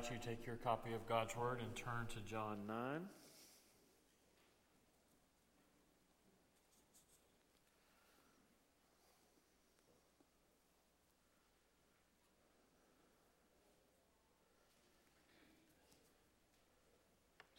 invite 0.00 0.12
you 0.12 0.18
to 0.18 0.26
take 0.26 0.46
your 0.46 0.56
copy 0.56 0.94
of 0.94 1.06
God's 1.06 1.36
Word 1.36 1.60
and 1.60 1.74
turn 1.76 2.06
to 2.14 2.20
John 2.20 2.58
9. 2.66 3.00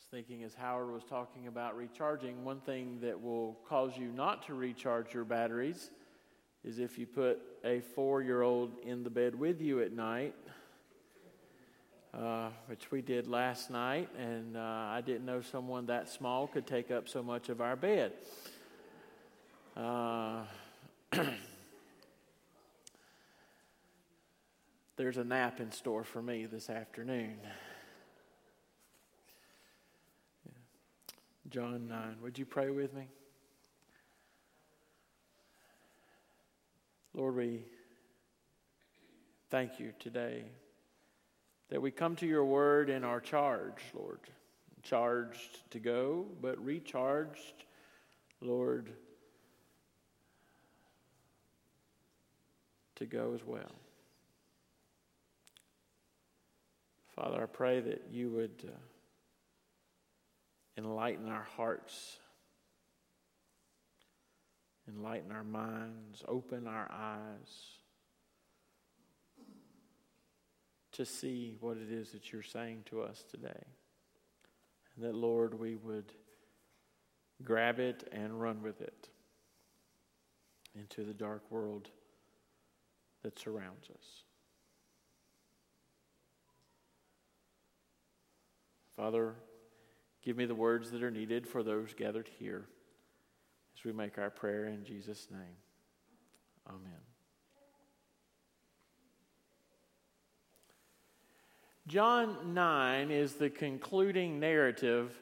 thinking 0.10 0.44
as 0.44 0.54
Howard 0.54 0.92
was 0.92 1.06
talking 1.06 1.48
about 1.48 1.78
recharging, 1.78 2.44
one 2.44 2.60
thing 2.60 3.00
that 3.02 3.22
will 3.22 3.58
cause 3.66 3.94
you 3.96 4.08
not 4.08 4.46
to 4.46 4.54
recharge 4.54 5.14
your 5.14 5.24
batteries 5.24 5.90
is 6.66 6.80
if 6.80 6.98
you 6.98 7.08
put 7.08 7.40
a 7.64 7.80
four 7.80 8.22
year 8.22 8.42
old 8.42 8.78
in 8.84 9.04
the 9.04 9.10
bed 9.10 9.34
with 9.34 9.62
you 9.62 9.82
at 9.82 9.94
night 9.94 10.36
uh, 12.14 12.50
which 12.68 12.92
we 12.92 13.02
did 13.02 13.28
last 13.28 13.70
night, 13.70 14.10
and 14.18 14.58
uh, 14.58 14.60
I 14.60 15.02
didn't 15.06 15.26
know 15.26 15.42
someone 15.42 15.86
that 15.86 16.10
small 16.10 16.48
could 16.48 16.68
take 16.68 16.92
up 16.92 17.08
so 17.08 17.24
much 17.24 17.48
of 17.50 17.62
our 17.62 17.76
bed. 17.78 18.12
Uh, 19.78 20.42
there's 24.98 25.18
a 25.18 25.24
nap 25.24 25.62
in 25.62 25.72
store 25.72 26.04
for 26.04 26.22
me 26.22 26.46
this 26.46 26.70
afternoon. 26.70 27.38
John 31.50 31.88
9. 31.88 32.18
Would 32.22 32.38
you 32.38 32.46
pray 32.46 32.70
with 32.70 32.94
me? 32.94 33.08
Lord, 37.14 37.36
we 37.36 37.64
thank 39.50 39.80
you 39.80 39.92
today 40.00 40.44
that 41.72 41.82
we 41.82 41.90
come 41.90 42.16
to 42.18 42.28
your 42.28 42.46
word 42.46 42.90
and 42.90 43.04
are 43.06 43.22
charged, 43.22 43.86
Lord. 43.96 44.20
Charged 44.84 45.72
to 45.72 45.80
go, 45.80 46.26
but 46.42 46.64
recharged, 46.64 47.64
Lord, 48.42 48.92
to 52.96 53.06
go 53.06 53.34
as 53.34 53.46
well. 53.46 53.72
Father, 57.16 57.44
I 57.44 57.46
pray 57.46 57.80
that 57.80 58.08
you 58.12 58.32
would 58.32 58.64
uh, 58.68 58.72
enlighten 60.78 61.30
our 61.30 61.48
hearts, 61.56 62.18
enlighten 64.90 65.32
our 65.32 65.44
minds, 65.44 66.24
open 66.28 66.68
our 66.68 66.92
eyes 66.92 67.81
to 70.94 71.06
see 71.06 71.56
what 71.60 71.78
it 71.78 71.92
is 71.92 72.12
that 72.12 72.32
you're 72.32 72.44
saying 72.44 72.84
to 72.86 73.02
us 73.02 73.24
today. 73.30 73.64
And 74.96 75.06
that, 75.06 75.16
Lord, 75.16 75.58
we 75.58 75.76
would 75.76 76.14
grab 77.44 77.80
it 77.80 78.08
and 78.12 78.40
run 78.40 78.62
with 78.62 78.82
it 78.82 79.10
into 80.76 81.04
the 81.04 81.14
dark 81.14 81.50
world 81.50 81.90
that 83.24 83.40
surrounds 83.40 83.90
us. 83.90 84.24
Father, 88.96 89.36
give 90.22 90.38
me 90.38 90.46
the 90.46 90.56
words 90.56 90.92
that 90.92 91.04
are 91.04 91.12
needed 91.12 91.48
for 91.48 91.64
those 91.64 91.94
gathered 91.94 92.30
here 92.40 92.66
as 93.78 93.84
we 93.84 93.92
make 93.92 94.18
our 94.18 94.30
prayer 94.30 94.68
in 94.68 94.84
Jesus' 94.84 95.28
name. 95.32 95.58
Amen. 96.68 97.11
John 101.88 102.54
9 102.54 103.10
is 103.10 103.34
the 103.34 103.50
concluding 103.50 104.40
narrative 104.40 105.20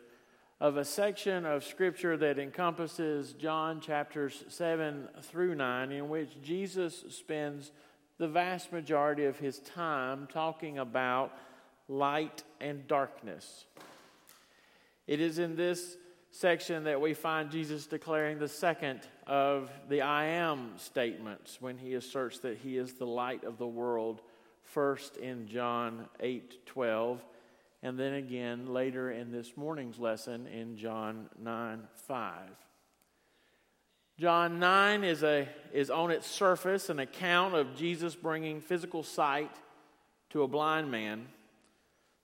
of 0.60 0.76
a 0.76 0.84
section 0.84 1.46
of 1.46 1.64
Scripture 1.64 2.18
that 2.18 2.38
encompasses 2.38 3.32
John 3.32 3.80
chapters 3.80 4.44
7 4.50 5.08
through 5.22 5.56
9, 5.56 5.92
in 5.94 6.10
which 6.10 6.42
Jesus 6.44 7.06
spends 7.10 7.72
the 8.18 8.28
vast 8.28 8.74
majority 8.74 9.24
of 9.24 9.40
his 9.40 9.60
time 9.60 10.28
talking 10.32 10.80
about 10.80 11.32
light 11.88 12.44
and 12.60 12.86
darkness. 12.88 13.66
It 15.08 15.22
is 15.22 15.40
in 15.40 15.56
this 15.56 15.96
section 16.32 16.84
that 16.84 17.00
we 17.00 17.14
find 17.14 17.50
Jesus 17.50 17.88
declaring 17.88 18.38
the 18.38 18.50
second 18.50 19.00
of 19.26 19.72
the 19.88 20.02
I 20.02 20.26
am 20.26 20.74
statements 20.76 21.62
when 21.62 21.78
he 21.78 21.94
asserts 21.94 22.40
that 22.40 22.58
he 22.58 22.78
is 22.78 22.94
the 22.94 23.08
light 23.08 23.46
of 23.46 23.58
the 23.58 23.66
world 23.66 24.22
first 24.74 25.18
in 25.18 25.48
John 25.48 26.08
8 26.20 26.66
12, 26.66 27.24
and 27.82 28.00
then 28.00 28.14
again 28.14 28.68
later 28.74 29.12
in 29.12 29.32
this 29.32 29.56
morning's 29.56 30.00
lesson 30.00 30.48
in 30.48 30.78
John 30.78 31.30
9 31.42 31.88
5. 32.08 32.50
John 34.20 34.60
9 34.60 35.04
is, 35.06 35.24
a, 35.24 35.48
is 35.72 35.90
on 35.90 36.12
its 36.12 36.28
surface 36.28 36.90
an 36.90 37.00
account 37.00 37.56
of 37.56 37.76
Jesus 37.76 38.16
bringing 38.16 38.60
physical 38.60 39.02
sight 39.02 39.56
to 40.32 40.44
a 40.44 40.48
blind 40.48 40.92
man, 40.92 41.28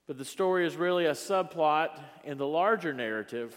but 0.06 0.18
the 0.18 0.24
story 0.24 0.66
is 0.66 0.76
really 0.76 1.06
a 1.06 1.12
subplot 1.12 1.98
in 2.22 2.36
the 2.36 2.46
larger 2.46 2.92
narrative 2.92 3.56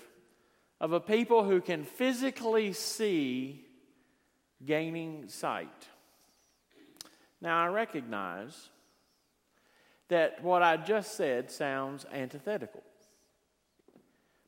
of 0.80 0.94
a 0.94 1.00
people 1.00 1.44
who 1.44 1.60
can 1.60 1.84
physically 1.84 2.72
see 2.72 3.66
gaining 4.66 5.28
sight. 5.28 5.88
Now, 7.42 7.64
I 7.64 7.68
recognize 7.68 8.70
that 10.10 10.44
what 10.44 10.62
I 10.62 10.78
just 10.78 11.16
said 11.16 11.50
sounds 11.50 12.06
antithetical. 12.12 12.84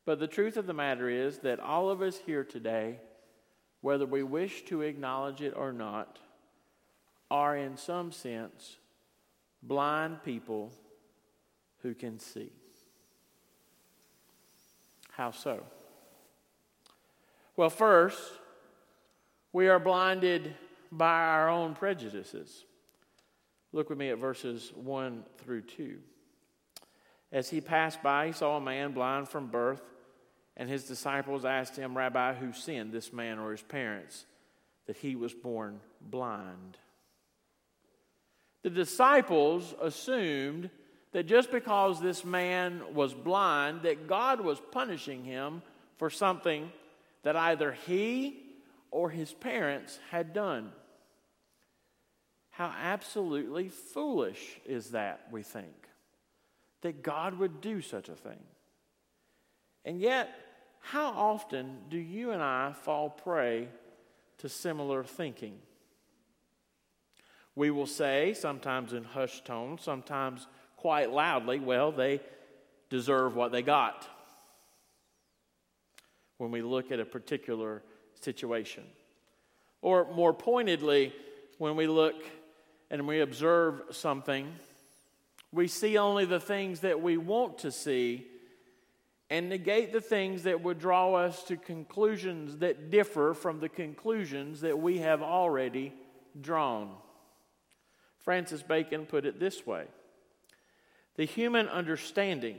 But 0.06 0.20
the 0.20 0.28
truth 0.28 0.58
of 0.58 0.68
the 0.68 0.74
matter 0.74 1.10
is 1.10 1.40
that 1.40 1.60
all 1.60 1.90
of 1.90 2.02
us 2.02 2.18
here 2.26 2.44
today, 2.44 3.00
whether 3.82 4.06
we 4.06 4.24
wish 4.24 4.64
to 4.66 4.82
acknowledge 4.82 5.42
it 5.42 5.54
or 5.56 5.72
not, 5.72 6.20
are 7.30 7.56
in 7.56 7.78
some 7.78 8.12
sense 8.12 8.78
blind 9.64 10.24
people 10.24 10.72
who 11.82 11.94
can 11.94 12.20
see. 12.20 12.52
How 15.12 15.32
so? 15.32 15.64
Well, 17.56 17.70
first, 17.70 18.20
we 19.54 19.68
are 19.68 19.80
blinded 19.80 20.56
by 20.92 21.22
our 21.22 21.50
own 21.50 21.76
prejudices. 21.76 22.66
Look 23.74 23.90
with 23.90 23.98
me 23.98 24.10
at 24.10 24.18
verses 24.18 24.72
1 24.76 25.24
through 25.38 25.62
2. 25.62 25.98
As 27.32 27.50
he 27.50 27.62
passed 27.62 28.04
by, 28.04 28.28
he 28.28 28.34
saw 28.34 28.58
a 28.58 28.62
man 28.62 28.92
blind 28.92 29.30
from 29.30 29.48
birth, 29.48 29.82
and 30.58 30.70
his 30.70 30.84
disciples 30.84 31.46
asked 31.46 31.78
him, 31.78 31.98
Rabbi, 31.98 32.34
who 32.34 32.52
sinned, 32.52 32.92
this 32.92 33.14
man 33.14 33.40
or 33.40 33.52
his 33.52 33.62
parents, 33.62 34.26
that 34.88 34.98
he 34.98 35.16
was 35.16 35.34
born 35.34 35.80
blind? 36.02 36.78
The 38.64 38.70
disciples 38.70 39.74
assumed 39.82 40.70
that 41.14 41.26
just 41.26 41.52
because 41.52 42.02
this 42.02 42.26
man 42.26 42.82
was 42.94 43.14
blind, 43.14 43.84
that 43.84 44.08
God 44.08 44.42
was 44.42 44.62
punishing 44.72 45.24
him 45.24 45.62
for 45.98 46.10
something 46.10 46.72
that 47.24 47.36
either 47.36 47.72
he 47.72 48.44
or 48.92 49.10
his 49.10 49.34
parents 49.34 50.00
had 50.10 50.34
done. 50.34 50.72
How 52.52 52.74
absolutely 52.82 53.70
foolish 53.70 54.60
is 54.66 54.92
that, 54.92 55.28
we 55.32 55.42
think, 55.42 55.74
that 56.82 57.02
God 57.02 57.40
would 57.40 57.62
do 57.62 57.82
such 57.82 58.10
a 58.10 58.16
thing. 58.16 58.40
And 59.86 60.00
yet, 60.00 60.30
how 60.80 61.12
often 61.12 61.78
do 61.90 61.98
you 61.98 62.32
and 62.32 62.42
I 62.42 62.74
fall 62.74 63.10
prey 63.10 63.70
to 64.40 64.50
similar 64.50 65.04
thinking? 65.04 65.60
We 67.56 67.72
will 67.72 67.88
say, 67.88 68.34
sometimes 68.34 68.94
in 68.94 69.04
hushed 69.04 69.46
tones, 69.46 69.82
sometimes 69.82 70.48
quite 70.78 71.12
loudly, 71.12 71.60
well, 71.60 71.92
they 71.92 72.22
deserve 72.90 73.36
what 73.36 73.52
they 73.52 73.62
got 73.62 74.08
when 76.38 76.52
we 76.52 76.62
look 76.62 76.92
at 76.92 77.00
a 77.00 77.06
particular 77.06 77.84
situation. 78.20 78.84
Or 79.82 80.12
more 80.14 80.34
pointedly, 80.34 81.14
when 81.58 81.76
we 81.76 81.88
look 81.88 82.16
and 82.92 83.08
we 83.08 83.22
observe 83.22 83.82
something, 83.92 84.54
we 85.52 85.68
see 85.68 85.98
only 85.98 86.26
the 86.26 86.42
things 86.42 86.82
that 86.82 87.02
we 87.02 87.18
want 87.18 87.58
to 87.60 87.72
see 87.72 88.28
and 89.30 89.48
negate 89.48 89.94
the 89.94 90.02
things 90.02 90.44
that 90.44 90.62
would 90.62 90.78
draw 90.78 91.14
us 91.16 91.42
to 91.44 91.56
conclusions 91.56 92.58
that 92.58 92.92
differ 92.92 93.34
from 93.34 93.62
the 93.62 93.70
conclusions 93.70 94.60
that 94.60 94.78
we 94.78 94.98
have 94.98 95.22
already 95.22 95.94
drawn. 96.42 96.92
Francis 98.20 98.62
Bacon 98.62 99.06
put 99.06 99.26
it 99.26 99.40
this 99.40 99.66
way 99.66 99.86
The 101.16 101.26
human 101.26 101.70
understanding, 101.70 102.58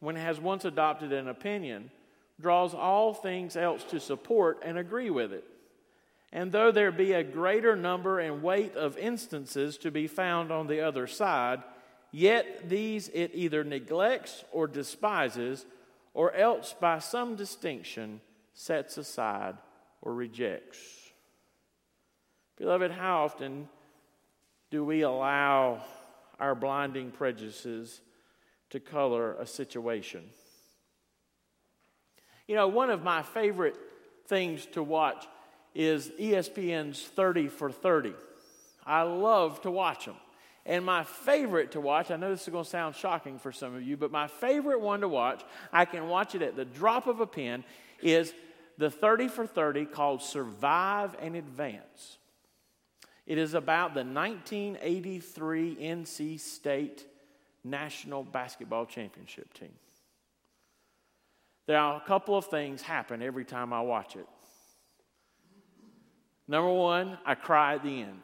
when 0.00 0.16
it 0.16 0.20
has 0.20 0.38
once 0.38 0.66
adopted 0.66 1.10
an 1.10 1.26
opinion, 1.26 1.90
draws 2.38 2.74
all 2.74 3.14
things 3.14 3.56
else 3.56 3.82
to 3.84 3.98
support 3.98 4.60
and 4.62 4.76
agree 4.76 5.08
with 5.08 5.32
it. 5.32 5.44
And 6.32 6.52
though 6.52 6.70
there 6.70 6.92
be 6.92 7.12
a 7.12 7.24
greater 7.24 7.74
number 7.74 8.20
and 8.20 8.42
weight 8.42 8.76
of 8.76 8.96
instances 8.96 9.76
to 9.78 9.90
be 9.90 10.06
found 10.06 10.52
on 10.52 10.68
the 10.68 10.80
other 10.80 11.06
side, 11.06 11.62
Yet 12.12 12.68
these 12.68 13.08
it 13.08 13.32
either 13.34 13.62
neglects 13.62 14.44
or 14.52 14.66
despises, 14.66 15.64
or 16.12 16.32
else 16.34 16.74
by 16.78 16.98
some 16.98 17.36
distinction 17.36 18.20
sets 18.52 18.98
aside 18.98 19.56
or 20.02 20.12
rejects. 20.12 20.78
Beloved, 22.56 22.90
how 22.90 23.24
often 23.24 23.68
do 24.70 24.84
we 24.84 25.02
allow 25.02 25.82
our 26.38 26.54
blinding 26.54 27.10
prejudices 27.10 28.00
to 28.70 28.80
color 28.80 29.34
a 29.34 29.46
situation? 29.46 30.24
You 32.48 32.56
know, 32.56 32.66
one 32.66 32.90
of 32.90 33.04
my 33.04 33.22
favorite 33.22 33.76
things 34.26 34.66
to 34.72 34.82
watch 34.82 35.26
is 35.74 36.08
ESPN's 36.18 37.02
30 37.02 37.48
for 37.48 37.70
30. 37.70 38.14
I 38.84 39.02
love 39.02 39.60
to 39.62 39.70
watch 39.70 40.06
them. 40.06 40.16
And 40.66 40.84
my 40.84 41.04
favorite 41.04 41.72
to 41.72 41.80
watch, 41.80 42.10
I 42.10 42.16
know 42.16 42.30
this 42.30 42.42
is 42.42 42.48
going 42.48 42.64
to 42.64 42.70
sound 42.70 42.94
shocking 42.94 43.38
for 43.38 43.50
some 43.50 43.74
of 43.74 43.82
you, 43.82 43.96
but 43.96 44.10
my 44.10 44.26
favorite 44.26 44.80
one 44.80 45.00
to 45.00 45.08
watch, 45.08 45.42
I 45.72 45.84
can 45.84 46.08
watch 46.08 46.34
it 46.34 46.42
at 46.42 46.56
the 46.56 46.64
drop 46.64 47.06
of 47.06 47.20
a 47.20 47.26
pen, 47.26 47.64
is 48.02 48.32
the 48.78 48.90
30 48.90 49.28
for 49.28 49.46
30 49.46 49.86
called 49.86 50.22
Survive 50.22 51.16
and 51.20 51.34
Advance. 51.34 52.18
It 53.26 53.38
is 53.38 53.54
about 53.54 53.94
the 53.94 54.04
1983 54.04 55.76
NC 55.76 56.40
State 56.40 57.06
National 57.62 58.22
Basketball 58.22 58.86
Championship 58.86 59.52
team. 59.54 59.72
There 61.66 61.78
are 61.78 61.96
a 61.96 62.06
couple 62.06 62.36
of 62.36 62.46
things 62.46 62.82
happen 62.82 63.22
every 63.22 63.44
time 63.44 63.72
I 63.72 63.80
watch 63.82 64.16
it. 64.16 64.26
Number 66.50 66.72
one, 66.72 67.16
I 67.24 67.36
cry 67.36 67.76
at 67.76 67.84
the 67.84 68.02
end. 68.02 68.22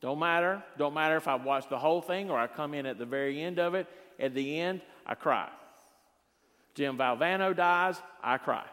Don't 0.00 0.18
matter. 0.18 0.64
Don't 0.76 0.94
matter 0.94 1.16
if 1.16 1.28
I 1.28 1.36
watch 1.36 1.68
the 1.68 1.78
whole 1.78 2.02
thing 2.02 2.28
or 2.28 2.36
I 2.36 2.48
come 2.48 2.74
in 2.74 2.86
at 2.86 2.98
the 2.98 3.06
very 3.06 3.40
end 3.40 3.60
of 3.60 3.76
it. 3.76 3.86
At 4.18 4.34
the 4.34 4.58
end, 4.58 4.80
I 5.06 5.14
cry. 5.14 5.48
Jim 6.74 6.98
Valvano 6.98 7.54
dies, 7.54 8.02
I 8.20 8.36
cry. 8.38 8.64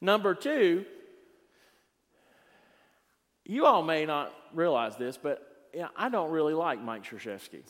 Number 0.00 0.32
two, 0.32 0.84
you 3.44 3.66
all 3.66 3.82
may 3.82 4.06
not 4.06 4.32
realize 4.52 4.96
this, 4.96 5.16
but 5.16 5.42
I 5.96 6.08
don't 6.08 6.30
really 6.30 6.54
like 6.54 6.80
Mike 6.80 7.02
Krzyzewski. 7.02 7.62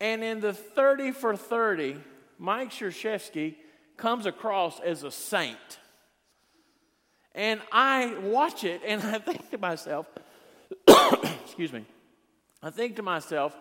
And 0.00 0.24
in 0.24 0.40
the 0.40 0.54
30 0.54 1.12
for 1.12 1.36
30, 1.36 1.98
Mike 2.38 2.70
Krzyzewski 2.70 3.56
comes 3.96 4.26
across 4.26 4.80
as 4.80 5.02
a 5.02 5.10
saint. 5.10 5.78
And 7.34 7.60
I 7.70 8.14
watch 8.22 8.64
it 8.64 8.80
and 8.86 9.02
I 9.02 9.18
think 9.18 9.50
to 9.50 9.58
myself, 9.58 10.06
excuse 11.44 11.72
me, 11.72 11.84
I 12.62 12.70
think 12.70 12.96
to 12.96 13.02
myself, 13.02 13.54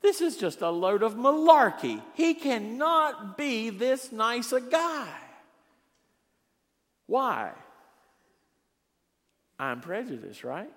this 0.00 0.20
is 0.20 0.36
just 0.36 0.62
a 0.62 0.70
load 0.70 1.02
of 1.02 1.14
malarkey. 1.14 2.02
He 2.14 2.34
cannot 2.34 3.36
be 3.36 3.70
this 3.70 4.12
nice 4.12 4.52
a 4.52 4.60
guy. 4.60 5.08
Why? 7.06 7.52
I'm 9.58 9.80
prejudiced, 9.80 10.44
right? 10.44 10.70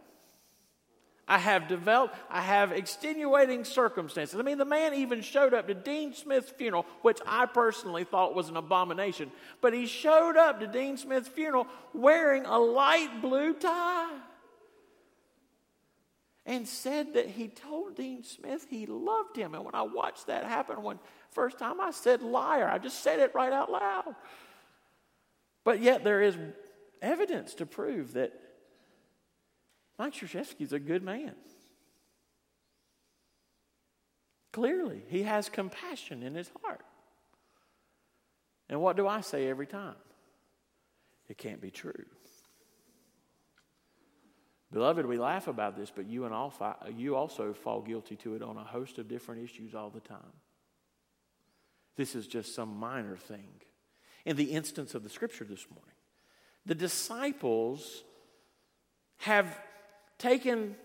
I 1.31 1.37
have 1.37 1.69
developed, 1.69 2.13
I 2.29 2.41
have 2.41 2.73
extenuating 2.73 3.63
circumstances. 3.63 4.37
I 4.37 4.43
mean, 4.43 4.57
the 4.57 4.65
man 4.65 4.95
even 4.95 5.21
showed 5.21 5.53
up 5.53 5.65
to 5.67 5.73
Dean 5.73 6.13
Smith's 6.13 6.51
funeral, 6.51 6.85
which 7.03 7.19
I 7.25 7.45
personally 7.45 8.03
thought 8.03 8.35
was 8.35 8.49
an 8.49 8.57
abomination. 8.57 9.31
But 9.61 9.73
he 9.73 9.85
showed 9.85 10.35
up 10.35 10.59
to 10.59 10.67
Dean 10.67 10.97
Smith's 10.97 11.29
funeral 11.29 11.67
wearing 11.93 12.45
a 12.45 12.59
light 12.59 13.21
blue 13.21 13.53
tie 13.53 14.11
and 16.45 16.67
said 16.67 17.13
that 17.13 17.27
he 17.27 17.47
told 17.47 17.95
Dean 17.95 18.25
Smith 18.25 18.67
he 18.69 18.85
loved 18.85 19.37
him. 19.37 19.55
And 19.55 19.63
when 19.63 19.73
I 19.73 19.83
watched 19.83 20.27
that 20.27 20.43
happen, 20.43 20.83
when 20.83 20.99
first 21.29 21.57
time 21.57 21.79
I 21.79 21.91
said 21.91 22.21
liar, 22.21 22.67
I 22.67 22.77
just 22.77 23.03
said 23.03 23.21
it 23.21 23.33
right 23.33 23.53
out 23.53 23.71
loud. 23.71 24.15
But 25.63 25.81
yet 25.81 26.03
there 26.03 26.21
is 26.21 26.37
evidence 27.01 27.53
to 27.53 27.65
prove 27.65 28.11
that 28.15 28.33
Mike 29.97 30.13
Krzyzewski's 30.13 30.73
a 30.73 30.79
good 30.79 31.03
man. 31.03 31.35
Clearly, 34.51 35.03
he 35.07 35.23
has 35.23 35.47
compassion 35.47 36.23
in 36.23 36.35
his 36.35 36.51
heart. 36.61 36.83
And 38.69 38.81
what 38.81 38.95
do 38.95 39.07
I 39.07 39.21
say 39.21 39.47
every 39.47 39.67
time? 39.67 39.95
It 41.29 41.37
can't 41.37 41.61
be 41.61 41.71
true. 41.71 42.05
Beloved, 44.71 45.05
we 45.05 45.17
laugh 45.17 45.47
about 45.47 45.77
this, 45.77 45.91
but 45.93 46.07
you 46.07 46.25
and 46.25 46.33
all 46.33 46.53
you 46.95 47.15
also 47.15 47.53
fall 47.53 47.81
guilty 47.81 48.15
to 48.17 48.35
it 48.35 48.41
on 48.41 48.57
a 48.57 48.63
host 48.63 48.97
of 48.97 49.07
different 49.07 49.43
issues 49.43 49.75
all 49.75 49.89
the 49.89 49.99
time. 49.99 50.33
This 51.97 52.15
is 52.15 52.27
just 52.27 52.55
some 52.55 52.77
minor 52.77 53.17
thing. 53.17 53.49
In 54.25 54.37
the 54.37 54.51
instance 54.51 54.95
of 54.95 55.03
the 55.03 55.09
scripture 55.09 55.43
this 55.43 55.67
morning, 55.69 55.95
the 56.65 56.75
disciples 56.75 58.03
have 59.17 59.59
taken 60.21 60.75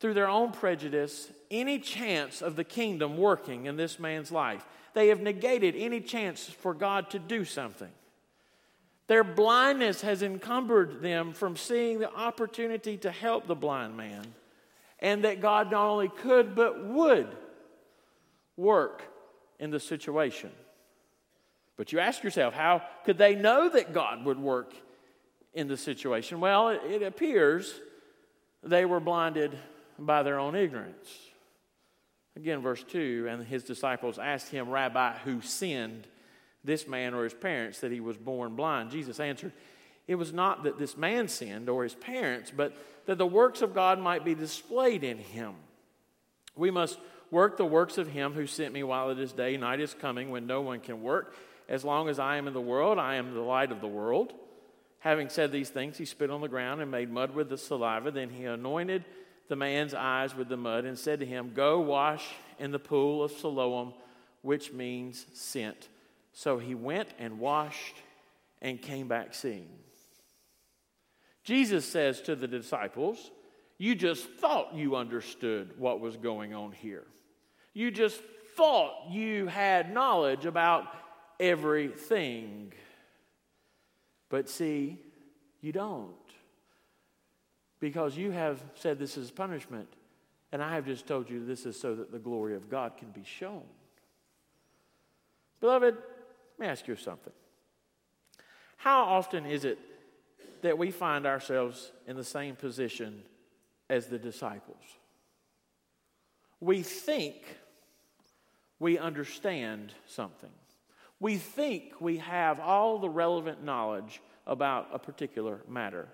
through 0.00 0.14
their 0.14 0.28
own 0.28 0.50
prejudice 0.50 1.30
any 1.50 1.78
chance 1.78 2.42
of 2.42 2.56
the 2.56 2.64
kingdom 2.64 3.16
working 3.16 3.66
in 3.66 3.76
this 3.76 4.00
man's 4.00 4.32
life. 4.32 4.66
They 4.94 5.08
have 5.08 5.20
negated 5.20 5.76
any 5.76 6.00
chance 6.00 6.44
for 6.48 6.74
God 6.74 7.10
to 7.10 7.18
do 7.18 7.44
something. 7.44 7.90
Their 9.06 9.22
blindness 9.22 10.00
has 10.00 10.22
encumbered 10.22 11.02
them 11.02 11.34
from 11.34 11.56
seeing 11.56 11.98
the 11.98 12.12
opportunity 12.12 12.96
to 12.98 13.10
help 13.10 13.46
the 13.46 13.54
blind 13.54 13.96
man, 13.96 14.34
and 14.98 15.24
that 15.24 15.40
God 15.40 15.70
not 15.70 15.86
only 15.86 16.08
could 16.08 16.54
but 16.54 16.84
would 16.84 17.28
work 18.56 19.02
in 19.58 19.70
the 19.70 19.80
situation. 19.80 20.50
But 21.76 21.92
you 21.92 22.00
ask 22.00 22.22
yourself, 22.22 22.54
how 22.54 22.82
could 23.04 23.18
they 23.18 23.34
know 23.34 23.68
that 23.68 23.92
God 23.92 24.24
would 24.24 24.38
work 24.38 24.72
in 25.52 25.68
the 25.68 25.76
situation? 25.76 26.40
Well, 26.40 26.70
it, 26.70 26.80
it 26.88 27.02
appears 27.02 27.80
they 28.62 28.84
were 28.84 29.00
blinded 29.00 29.58
by 29.98 30.22
their 30.22 30.38
own 30.38 30.54
ignorance. 30.54 31.08
Again, 32.36 32.60
verse 32.60 32.82
2 32.82 33.26
and 33.28 33.44
his 33.44 33.62
disciples 33.64 34.18
asked 34.18 34.50
him, 34.50 34.70
Rabbi, 34.70 35.18
who 35.18 35.40
sinned, 35.40 36.06
this 36.64 36.86
man 36.86 37.12
or 37.12 37.24
his 37.24 37.34
parents, 37.34 37.80
that 37.80 37.92
he 37.92 38.00
was 38.00 38.16
born 38.16 38.54
blind? 38.54 38.90
Jesus 38.90 39.20
answered, 39.20 39.52
It 40.06 40.14
was 40.14 40.32
not 40.32 40.64
that 40.64 40.78
this 40.78 40.96
man 40.96 41.28
sinned 41.28 41.68
or 41.68 41.82
his 41.82 41.94
parents, 41.94 42.52
but 42.54 42.74
that 43.06 43.18
the 43.18 43.26
works 43.26 43.62
of 43.62 43.74
God 43.74 43.98
might 43.98 44.24
be 44.24 44.34
displayed 44.34 45.04
in 45.04 45.18
him. 45.18 45.54
We 46.54 46.70
must 46.70 46.98
work 47.30 47.56
the 47.56 47.66
works 47.66 47.98
of 47.98 48.08
him 48.08 48.32
who 48.32 48.46
sent 48.46 48.72
me 48.72 48.82
while 48.82 49.10
it 49.10 49.18
is 49.18 49.32
day. 49.32 49.56
Night 49.56 49.80
is 49.80 49.94
coming 49.94 50.30
when 50.30 50.46
no 50.46 50.60
one 50.60 50.80
can 50.80 51.02
work. 51.02 51.34
As 51.68 51.84
long 51.84 52.08
as 52.08 52.18
I 52.18 52.36
am 52.36 52.46
in 52.46 52.54
the 52.54 52.60
world, 52.60 52.98
I 52.98 53.16
am 53.16 53.34
the 53.34 53.40
light 53.40 53.72
of 53.72 53.80
the 53.80 53.88
world. 53.88 54.32
Having 55.02 55.30
said 55.30 55.50
these 55.50 55.68
things, 55.68 55.98
he 55.98 56.04
spit 56.04 56.30
on 56.30 56.40
the 56.40 56.48
ground 56.48 56.80
and 56.80 56.88
made 56.88 57.10
mud 57.10 57.34
with 57.34 57.48
the 57.48 57.58
saliva. 57.58 58.12
Then 58.12 58.30
he 58.30 58.44
anointed 58.44 59.04
the 59.48 59.56
man's 59.56 59.94
eyes 59.94 60.36
with 60.36 60.48
the 60.48 60.56
mud 60.56 60.84
and 60.84 60.96
said 60.96 61.18
to 61.18 61.26
him, 61.26 61.50
Go 61.54 61.80
wash 61.80 62.24
in 62.60 62.70
the 62.70 62.78
pool 62.78 63.24
of 63.24 63.32
Siloam, 63.32 63.94
which 64.42 64.72
means 64.72 65.26
sent. 65.34 65.88
So 66.32 66.58
he 66.58 66.76
went 66.76 67.08
and 67.18 67.40
washed 67.40 67.96
and 68.60 68.80
came 68.80 69.08
back 69.08 69.34
seeing. 69.34 69.70
Jesus 71.42 71.84
says 71.84 72.20
to 72.22 72.36
the 72.36 72.46
disciples, 72.46 73.32
You 73.78 73.96
just 73.96 74.24
thought 74.24 74.72
you 74.72 74.94
understood 74.94 75.72
what 75.78 75.98
was 75.98 76.16
going 76.16 76.54
on 76.54 76.70
here. 76.70 77.06
You 77.74 77.90
just 77.90 78.22
thought 78.56 79.10
you 79.10 79.48
had 79.48 79.92
knowledge 79.92 80.46
about 80.46 80.86
everything. 81.40 82.72
But 84.32 84.48
see, 84.48 84.98
you 85.60 85.72
don't. 85.72 86.14
Because 87.80 88.16
you 88.16 88.30
have 88.30 88.62
said 88.74 88.98
this 88.98 89.18
is 89.18 89.30
punishment, 89.30 89.88
and 90.52 90.62
I 90.62 90.74
have 90.74 90.86
just 90.86 91.06
told 91.06 91.28
you 91.28 91.44
this 91.44 91.66
is 91.66 91.78
so 91.78 91.94
that 91.96 92.10
the 92.10 92.18
glory 92.18 92.56
of 92.56 92.70
God 92.70 92.96
can 92.96 93.10
be 93.10 93.24
shown. 93.24 93.64
Beloved, 95.60 95.96
let 95.96 96.58
me 96.58 96.66
ask 96.66 96.88
you 96.88 96.96
something. 96.96 97.34
How 98.78 99.04
often 99.04 99.44
is 99.44 99.66
it 99.66 99.78
that 100.62 100.78
we 100.78 100.90
find 100.90 101.26
ourselves 101.26 101.92
in 102.06 102.16
the 102.16 102.24
same 102.24 102.56
position 102.56 103.24
as 103.90 104.06
the 104.06 104.18
disciples? 104.18 104.82
We 106.58 106.82
think 106.82 107.58
we 108.78 108.96
understand 108.96 109.92
something. 110.06 110.48
We 111.22 111.36
think 111.36 112.00
we 112.00 112.16
have 112.16 112.58
all 112.58 112.98
the 112.98 113.08
relevant 113.08 113.62
knowledge 113.62 114.20
about 114.44 114.88
a 114.92 114.98
particular 114.98 115.60
matter, 115.68 116.08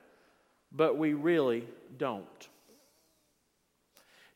but 0.71 0.99
we 0.99 1.15
really 1.15 1.67
don't. 1.97 2.49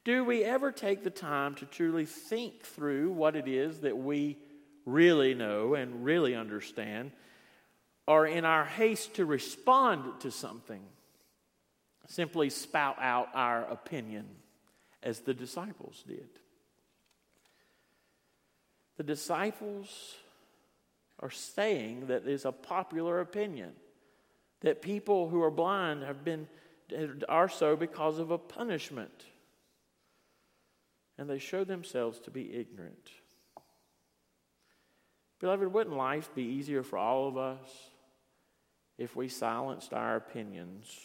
Do 0.03 0.25
we 0.25 0.43
ever 0.43 0.73
take 0.73 1.05
the 1.05 1.11
time 1.11 1.57
to 1.57 1.67
truly 1.67 2.07
think 2.07 2.63
through 2.63 3.13
what 3.13 3.37
it 3.37 3.49
is 3.49 3.81
that 3.81 3.99
we 3.99 4.39
really 4.87 5.35
know 5.35 5.75
and 5.75 6.07
really 6.07 6.35
understand, 6.35 7.13
or 8.09 8.27
in 8.27 8.47
our 8.47 8.65
haste 8.65 9.17
to 9.17 9.27
respond 9.27 10.23
to 10.23 10.31
something, 10.31 10.81
simply 12.09 12.49
spout 12.49 12.97
out 12.99 13.29
our 13.35 13.67
opinion 13.67 14.25
as 15.03 15.21
the 15.21 15.35
disciples 15.35 16.03
did. 16.09 16.31
The 18.97 19.03
disciples 19.05 20.15
are 21.23 21.31
saying 21.31 22.07
that 22.09 22.27
is 22.27 22.45
a 22.45 22.53
popular 22.53 23.21
opinion 23.21 23.73
that 24.61 24.83
people 24.83 25.29
who 25.29 25.43
are 25.43 25.51
blind 25.51 26.03
have 26.03 26.25
been 26.25 26.47
are 27.29 27.49
so 27.49 27.75
because 27.77 28.19
of 28.19 28.31
a 28.31 28.39
punishment 28.39 29.25
and 31.17 31.31
they 31.31 31.39
show 31.39 31.65
themselves 31.65 32.19
to 32.19 32.31
be 32.31 32.55
ignorant 32.55 33.11
beloved 35.39 35.73
wouldn't 35.73 35.97
life 35.97 36.35
be 36.35 36.43
easier 36.43 36.83
for 36.83 36.99
all 36.99 37.29
of 37.29 37.39
us 37.39 37.69
if 38.99 39.17
we 39.17 39.29
silenced 39.29 39.95
our 39.95 40.17
opinions 40.17 41.01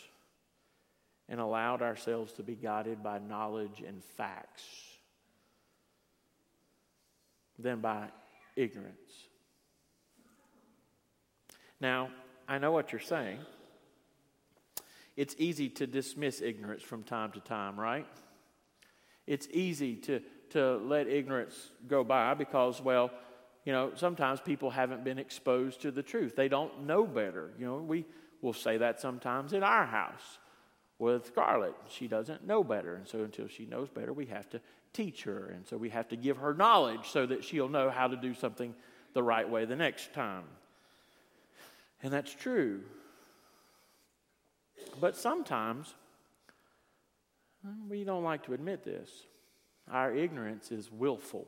and 1.30 1.40
allowed 1.40 1.82
ourselves 1.82 2.32
to 2.34 2.44
be 2.44 2.56
guided 2.56 3.04
by 3.04 3.20
knowledge 3.20 3.84
and 3.86 4.04
facts 4.04 4.64
than 7.60 7.82
by 7.82 8.08
ignorance. 8.56 9.28
Now, 11.80 12.10
I 12.48 12.58
know 12.58 12.72
what 12.72 12.92
you're 12.92 13.02
saying. 13.02 13.40
It's 15.16 15.36
easy 15.38 15.70
to 15.70 15.88
dismiss 15.88 16.42
ignorance 16.42 16.84
from 16.84 17.04
time 17.04 17.32
to 17.34 17.40
time, 17.40 17.80
right? 17.80 18.08
It's 19.26 19.48
easy 19.52 19.96
to, 19.96 20.22
to 20.52 20.78
let 20.78 21.08
ignorance 21.08 21.56
go 21.88 22.04
by 22.04 22.34
because, 22.36 22.82
well, 22.82 23.12
you 23.66 23.74
know, 23.74 23.92
sometimes 23.96 24.40
people 24.40 24.70
haven't 24.70 25.04
been 25.04 25.20
exposed 25.20 25.82
to 25.82 25.92
the 25.92 26.04
truth. 26.04 26.36
They 26.36 26.48
don't 26.48 26.86
know 26.86 27.06
better. 27.06 27.52
You 27.60 27.66
know, 27.66 27.78
we 27.78 28.06
will 28.42 28.54
say 28.54 28.78
that 28.78 29.02
sometimes 29.02 29.54
in 29.54 29.64
our 29.64 29.86
house 29.86 30.40
with 31.00 31.28
Scarlett. 31.28 31.76
She 31.90 32.08
doesn't 32.08 32.46
know 32.46 32.64
better. 32.64 32.96
And 32.96 33.08
so 33.08 33.24
until 33.24 33.48
she 33.48 33.66
knows 33.66 33.90
better, 33.90 34.14
we 34.14 34.26
have 34.28 34.50
to 34.50 34.62
teach 34.94 35.24
her. 35.24 35.52
And 35.54 35.68
so 35.68 35.78
we 35.78 35.90
have 35.90 36.08
to 36.10 36.16
give 36.16 36.38
her 36.38 36.54
knowledge 36.54 37.10
so 37.10 37.26
that 37.26 37.44
she'll 37.44 37.70
know 37.70 37.90
how 37.90 38.08
to 38.08 38.16
do 38.16 38.34
something 38.34 38.74
the 39.14 39.24
right 39.24 39.48
way 39.48 39.66
the 39.66 39.76
next 39.76 40.14
time. 40.14 40.44
And 42.01 42.13
that's 42.13 42.34
true. 42.34 42.82
But 45.00 45.16
sometimes 45.16 45.94
we 47.89 48.04
don't 48.04 48.24
like 48.24 48.46
to 48.46 48.54
admit 48.54 48.84
this. 48.84 49.10
Our 49.92 50.13
ignorance 50.13 50.72
is 50.72 50.92
willful. 50.92 51.48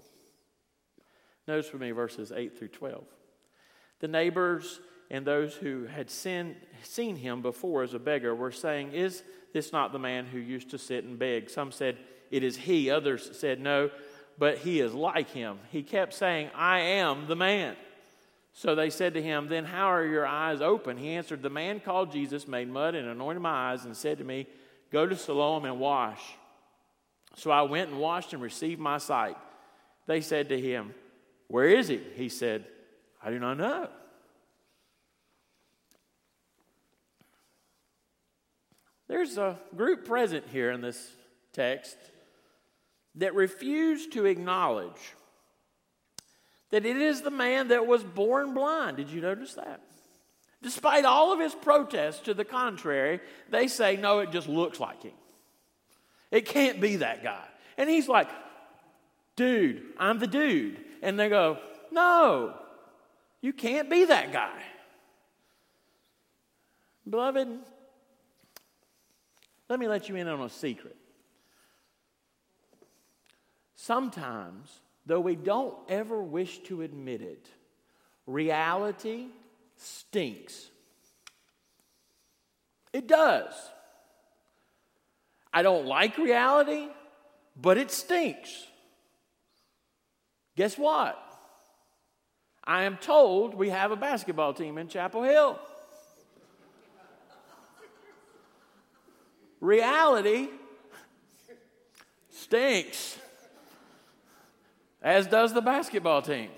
Notice 1.47 1.71
with 1.71 1.81
me 1.81 1.91
verses 1.91 2.31
8 2.35 2.57
through 2.57 2.69
12. 2.69 3.03
The 3.99 4.07
neighbors 4.07 4.79
and 5.11 5.25
those 5.25 5.55
who 5.55 5.85
had 5.85 6.09
seen, 6.09 6.55
seen 6.83 7.15
him 7.15 7.41
before 7.41 7.83
as 7.83 7.93
a 7.93 7.99
beggar 7.99 8.35
were 8.35 8.51
saying, 8.51 8.93
Is 8.93 9.23
this 9.53 9.73
not 9.73 9.91
the 9.91 9.99
man 9.99 10.25
who 10.25 10.37
used 10.37 10.69
to 10.69 10.77
sit 10.77 11.03
and 11.03 11.17
beg? 11.17 11.49
Some 11.49 11.71
said, 11.71 11.97
It 12.31 12.43
is 12.43 12.55
he. 12.55 12.89
Others 12.91 13.37
said, 13.37 13.59
No, 13.59 13.89
but 14.37 14.59
he 14.59 14.79
is 14.79 14.93
like 14.93 15.31
him. 15.31 15.59
He 15.71 15.83
kept 15.83 16.13
saying, 16.13 16.49
I 16.55 16.79
am 16.79 17.27
the 17.27 17.35
man. 17.35 17.75
So 18.59 18.75
they 18.75 18.89
said 18.89 19.13
to 19.13 19.21
him, 19.21 19.47
Then 19.47 19.63
how 19.63 19.85
are 19.85 20.05
your 20.05 20.27
eyes 20.27 20.59
open? 20.59 20.97
He 20.97 21.11
answered, 21.11 21.41
The 21.41 21.49
man 21.49 21.79
called 21.79 22.11
Jesus 22.11 22.45
made 22.45 22.67
mud 22.67 22.93
and 22.93 23.07
anointed 23.07 23.41
my 23.41 23.71
eyes 23.71 23.85
and 23.85 23.95
said 23.95 24.17
to 24.17 24.25
me, 24.25 24.47
Go 24.91 25.05
to 25.07 25.15
Siloam 25.15 25.63
and 25.63 25.79
wash. 25.79 26.19
So 27.35 27.51
I 27.51 27.61
went 27.61 27.89
and 27.89 28.01
washed 28.01 28.33
and 28.33 28.41
received 28.41 28.81
my 28.81 28.97
sight. 28.97 29.37
They 30.07 30.19
said 30.19 30.49
to 30.49 30.59
him, 30.59 30.93
Where 31.47 31.67
is 31.69 31.87
he? 31.87 32.01
He 32.15 32.27
said, 32.27 32.65
I 33.23 33.29
do 33.29 33.39
not 33.39 33.57
know. 33.57 33.87
There's 39.07 39.37
a 39.37 39.57
group 39.73 40.05
present 40.05 40.43
here 40.51 40.71
in 40.71 40.81
this 40.81 41.13
text 41.53 41.95
that 43.15 43.33
refused 43.35 44.11
to 44.11 44.25
acknowledge 44.25 45.15
that 46.71 46.85
it 46.85 46.97
is 46.97 47.21
the 47.21 47.31
man 47.31 47.69
that 47.69 47.87
was 47.87 48.03
born 48.03 48.53
blind. 48.53 48.97
Did 48.97 49.09
you 49.09 49.21
notice 49.21 49.55
that? 49.55 49.81
Despite 50.61 51.05
all 51.05 51.31
of 51.31 51.39
his 51.39 51.55
protests 51.55 52.19
to 52.21 52.33
the 52.33 52.45
contrary, 52.45 53.21
they 53.49 53.67
say, 53.67 53.95
no, 53.95 54.19
it 54.19 54.31
just 54.31 54.49
looks 54.49 54.79
like 54.79 55.03
him. 55.03 55.13
It 56.31 56.45
can't 56.45 56.79
be 56.81 56.97
that 56.97 57.23
guy. 57.23 57.45
And 57.77 57.89
he's 57.89 58.07
like, 58.07 58.29
dude, 59.35 59.83
I'm 59.97 60.19
the 60.19 60.27
dude. 60.27 60.77
And 61.01 61.17
they 61.17 61.29
go, 61.29 61.57
no, 61.91 62.55
you 63.41 63.53
can't 63.53 63.89
be 63.89 64.05
that 64.05 64.33
guy. 64.33 64.61
Beloved, 67.09 67.47
let 69.69 69.79
me 69.79 69.87
let 69.87 70.09
you 70.09 70.15
in 70.15 70.27
on 70.27 70.41
a 70.41 70.49
secret. 70.49 70.95
Sometimes, 73.75 74.81
though 75.09 75.19
we 75.19 75.35
don't 75.35 75.75
ever 75.89 76.21
wish 76.21 76.59
to 76.59 76.83
admit 76.83 77.21
it, 77.21 77.47
reality 78.27 79.25
stinks. 79.75 80.69
It 82.93 83.07
does. 83.07 83.53
I 85.51 85.63
don't 85.63 85.87
like 85.87 86.17
reality, 86.19 86.87
but 87.59 87.79
it 87.79 87.89
stinks. 87.89 88.67
Guess 90.55 90.77
what? 90.77 91.17
I 92.63 92.83
am 92.83 92.97
told 92.97 93.55
we 93.55 93.69
have 93.69 93.91
a 93.91 93.95
basketball 93.95 94.53
team 94.53 94.77
in 94.77 94.89
Chapel 94.89 95.23
Hill. 95.23 95.59
Reality 99.59 100.49
stinks, 102.29 103.17
as 105.01 105.27
does 105.27 105.53
the 105.53 105.61
basketball 105.61 106.21
team. 106.21 106.49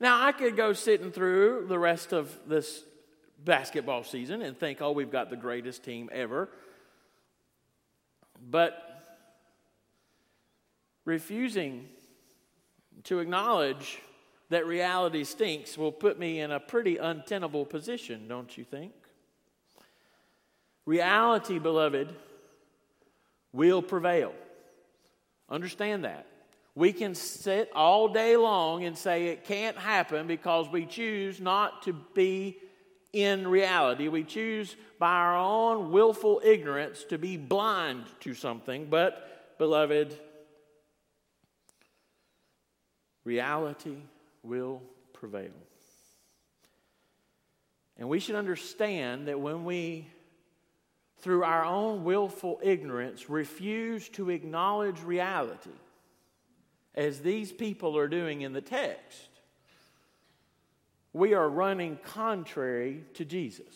Now, 0.00 0.24
I 0.24 0.32
could 0.32 0.56
go 0.56 0.72
sitting 0.72 1.10
through 1.10 1.66
the 1.68 1.78
rest 1.78 2.12
of 2.12 2.36
this 2.46 2.84
basketball 3.44 4.04
season 4.04 4.42
and 4.42 4.56
think, 4.58 4.80
oh, 4.80 4.92
we've 4.92 5.10
got 5.10 5.30
the 5.30 5.36
greatest 5.36 5.84
team 5.84 6.08
ever. 6.12 6.48
But 8.50 8.84
refusing 11.04 11.88
to 13.04 13.18
acknowledge 13.18 13.98
that 14.50 14.66
reality 14.66 15.24
stinks 15.24 15.76
will 15.76 15.92
put 15.92 16.18
me 16.18 16.40
in 16.40 16.52
a 16.52 16.60
pretty 16.60 16.96
untenable 16.96 17.66
position, 17.66 18.28
don't 18.28 18.56
you 18.56 18.64
think? 18.64 18.92
Reality, 20.86 21.58
beloved, 21.58 22.14
will 23.52 23.82
prevail. 23.82 24.32
Understand 25.48 26.04
that. 26.04 26.26
We 26.74 26.92
can 26.92 27.14
sit 27.14 27.70
all 27.74 28.08
day 28.08 28.36
long 28.36 28.84
and 28.84 28.96
say 28.96 29.28
it 29.28 29.44
can't 29.44 29.76
happen 29.76 30.26
because 30.26 30.68
we 30.68 30.86
choose 30.86 31.40
not 31.40 31.82
to 31.82 31.92
be 31.92 32.58
in 33.12 33.48
reality. 33.48 34.08
We 34.08 34.22
choose 34.22 34.76
by 34.98 35.10
our 35.12 35.36
own 35.36 35.90
willful 35.90 36.40
ignorance 36.44 37.04
to 37.04 37.18
be 37.18 37.36
blind 37.36 38.04
to 38.20 38.34
something. 38.34 38.86
But, 38.90 39.56
beloved, 39.58 40.14
reality 43.24 43.96
will 44.42 44.82
prevail. 45.12 45.50
And 47.96 48.08
we 48.08 48.20
should 48.20 48.36
understand 48.36 49.26
that 49.26 49.40
when 49.40 49.64
we 49.64 50.06
through 51.20 51.42
our 51.42 51.64
own 51.64 52.04
willful 52.04 52.60
ignorance, 52.62 53.28
refuse 53.28 54.08
to 54.10 54.30
acknowledge 54.30 55.00
reality, 55.02 55.70
as 56.94 57.20
these 57.20 57.52
people 57.52 57.96
are 57.96 58.08
doing 58.08 58.42
in 58.42 58.52
the 58.52 58.60
text, 58.60 59.28
we 61.12 61.34
are 61.34 61.48
running 61.48 61.98
contrary 62.04 63.04
to 63.14 63.24
Jesus. 63.24 63.74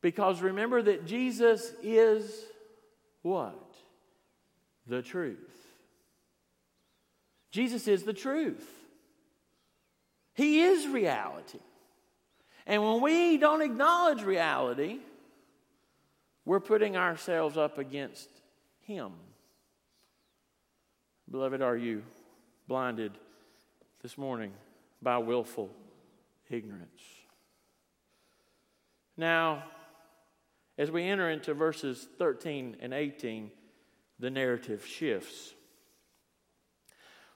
Because 0.00 0.40
remember 0.40 0.82
that 0.82 1.06
Jesus 1.06 1.72
is 1.82 2.44
what? 3.22 3.74
The 4.86 5.02
truth. 5.02 5.38
Jesus 7.50 7.88
is 7.88 8.02
the 8.02 8.12
truth. 8.12 8.66
He 10.34 10.60
is 10.60 10.86
reality. 10.86 11.58
And 12.66 12.82
when 12.82 13.00
we 13.00 13.38
don't 13.38 13.62
acknowledge 13.62 14.22
reality, 14.22 15.00
we're 16.48 16.60
putting 16.60 16.96
ourselves 16.96 17.58
up 17.58 17.76
against 17.76 18.30
Him. 18.80 19.12
Beloved, 21.30 21.60
are 21.60 21.76
you 21.76 22.02
blinded 22.66 23.12
this 24.00 24.16
morning 24.16 24.52
by 25.02 25.18
willful 25.18 25.68
ignorance? 26.48 27.02
Now, 29.14 29.62
as 30.78 30.90
we 30.90 31.04
enter 31.04 31.28
into 31.28 31.52
verses 31.52 32.08
13 32.16 32.78
and 32.80 32.94
18, 32.94 33.50
the 34.18 34.30
narrative 34.30 34.86
shifts. 34.86 35.52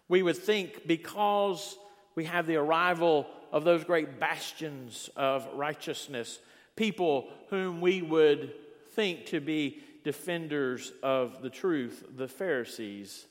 We 0.08 0.22
would 0.22 0.38
think 0.38 0.86
because 0.86 1.76
we 2.14 2.24
have 2.24 2.46
the 2.46 2.56
arrival 2.56 3.26
of 3.52 3.64
those 3.64 3.84
great 3.84 4.18
bastions 4.18 5.10
of 5.16 5.46
righteousness 5.52 6.38
people 6.76 7.28
whom 7.50 7.82
we 7.82 8.00
would 8.00 8.54
think 8.94 9.26
to 9.26 9.40
be 9.40 9.80
defenders 10.04 10.92
of 11.02 11.42
the 11.42 11.50
truth, 11.50 12.04
the 12.16 12.28
Pharisees. 12.28 13.26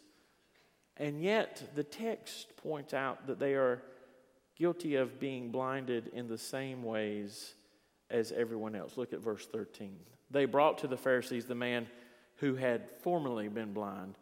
And 0.98 1.22
yet, 1.22 1.64
the 1.76 1.84
text 1.84 2.56
points 2.58 2.94
out 2.94 3.28
that 3.28 3.40
they 3.40 3.54
are 3.56 3.82
guilty 4.56 4.96
of 4.96 5.20
being 5.20 5.52
blinded 5.52 6.12
in 6.14 6.28
the 6.28 6.38
same 6.38 6.84
ways 6.84 7.54
as 8.10 8.32
everyone 8.32 8.76
else. 8.76 8.98
Look 8.98 9.14
at 9.14 9.20
verse 9.20 9.48
13. 9.48 9.96
They 10.30 10.46
brought 10.46 10.80
to 10.80 10.88
the 10.88 10.98
Pharisees 10.98 11.46
the 11.46 11.56
man 11.56 11.88
who 12.38 12.56
had 12.56 12.90
formerly 13.02 13.48
been 13.48 13.74
blind. 13.74 14.16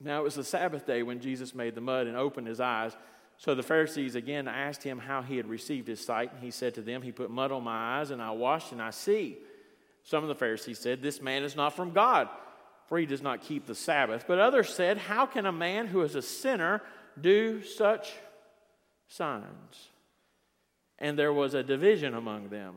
Now 0.00 0.20
it 0.20 0.24
was 0.24 0.34
the 0.34 0.44
Sabbath 0.44 0.86
day 0.86 1.02
when 1.02 1.20
Jesus 1.20 1.54
made 1.54 1.74
the 1.74 1.80
mud 1.80 2.06
and 2.06 2.16
opened 2.16 2.46
his 2.46 2.60
eyes. 2.60 2.96
So 3.36 3.54
the 3.54 3.62
Pharisees 3.62 4.14
again 4.14 4.48
asked 4.48 4.82
him 4.82 4.98
how 4.98 5.22
he 5.22 5.36
had 5.36 5.46
received 5.46 5.88
his 5.88 6.04
sight. 6.04 6.32
And 6.32 6.42
he 6.42 6.50
said 6.50 6.74
to 6.74 6.82
them, 6.82 7.02
He 7.02 7.12
put 7.12 7.30
mud 7.30 7.52
on 7.52 7.64
my 7.64 7.98
eyes, 7.98 8.10
and 8.10 8.20
I 8.22 8.30
washed, 8.30 8.72
and 8.72 8.82
I 8.82 8.90
see. 8.90 9.38
Some 10.04 10.22
of 10.22 10.28
the 10.28 10.34
Pharisees 10.34 10.78
said, 10.78 11.02
This 11.02 11.20
man 11.20 11.42
is 11.42 11.56
not 11.56 11.74
from 11.74 11.92
God, 11.92 12.28
for 12.86 12.98
he 12.98 13.06
does 13.06 13.22
not 13.22 13.40
keep 13.40 13.66
the 13.66 13.74
Sabbath. 13.74 14.26
But 14.28 14.38
others 14.38 14.72
said, 14.72 14.98
How 14.98 15.26
can 15.26 15.46
a 15.46 15.52
man 15.52 15.86
who 15.86 16.02
is 16.02 16.14
a 16.14 16.22
sinner 16.22 16.82
do 17.20 17.62
such 17.62 18.12
signs? 19.08 19.88
And 20.98 21.18
there 21.18 21.32
was 21.32 21.54
a 21.54 21.62
division 21.62 22.14
among 22.14 22.50
them. 22.50 22.76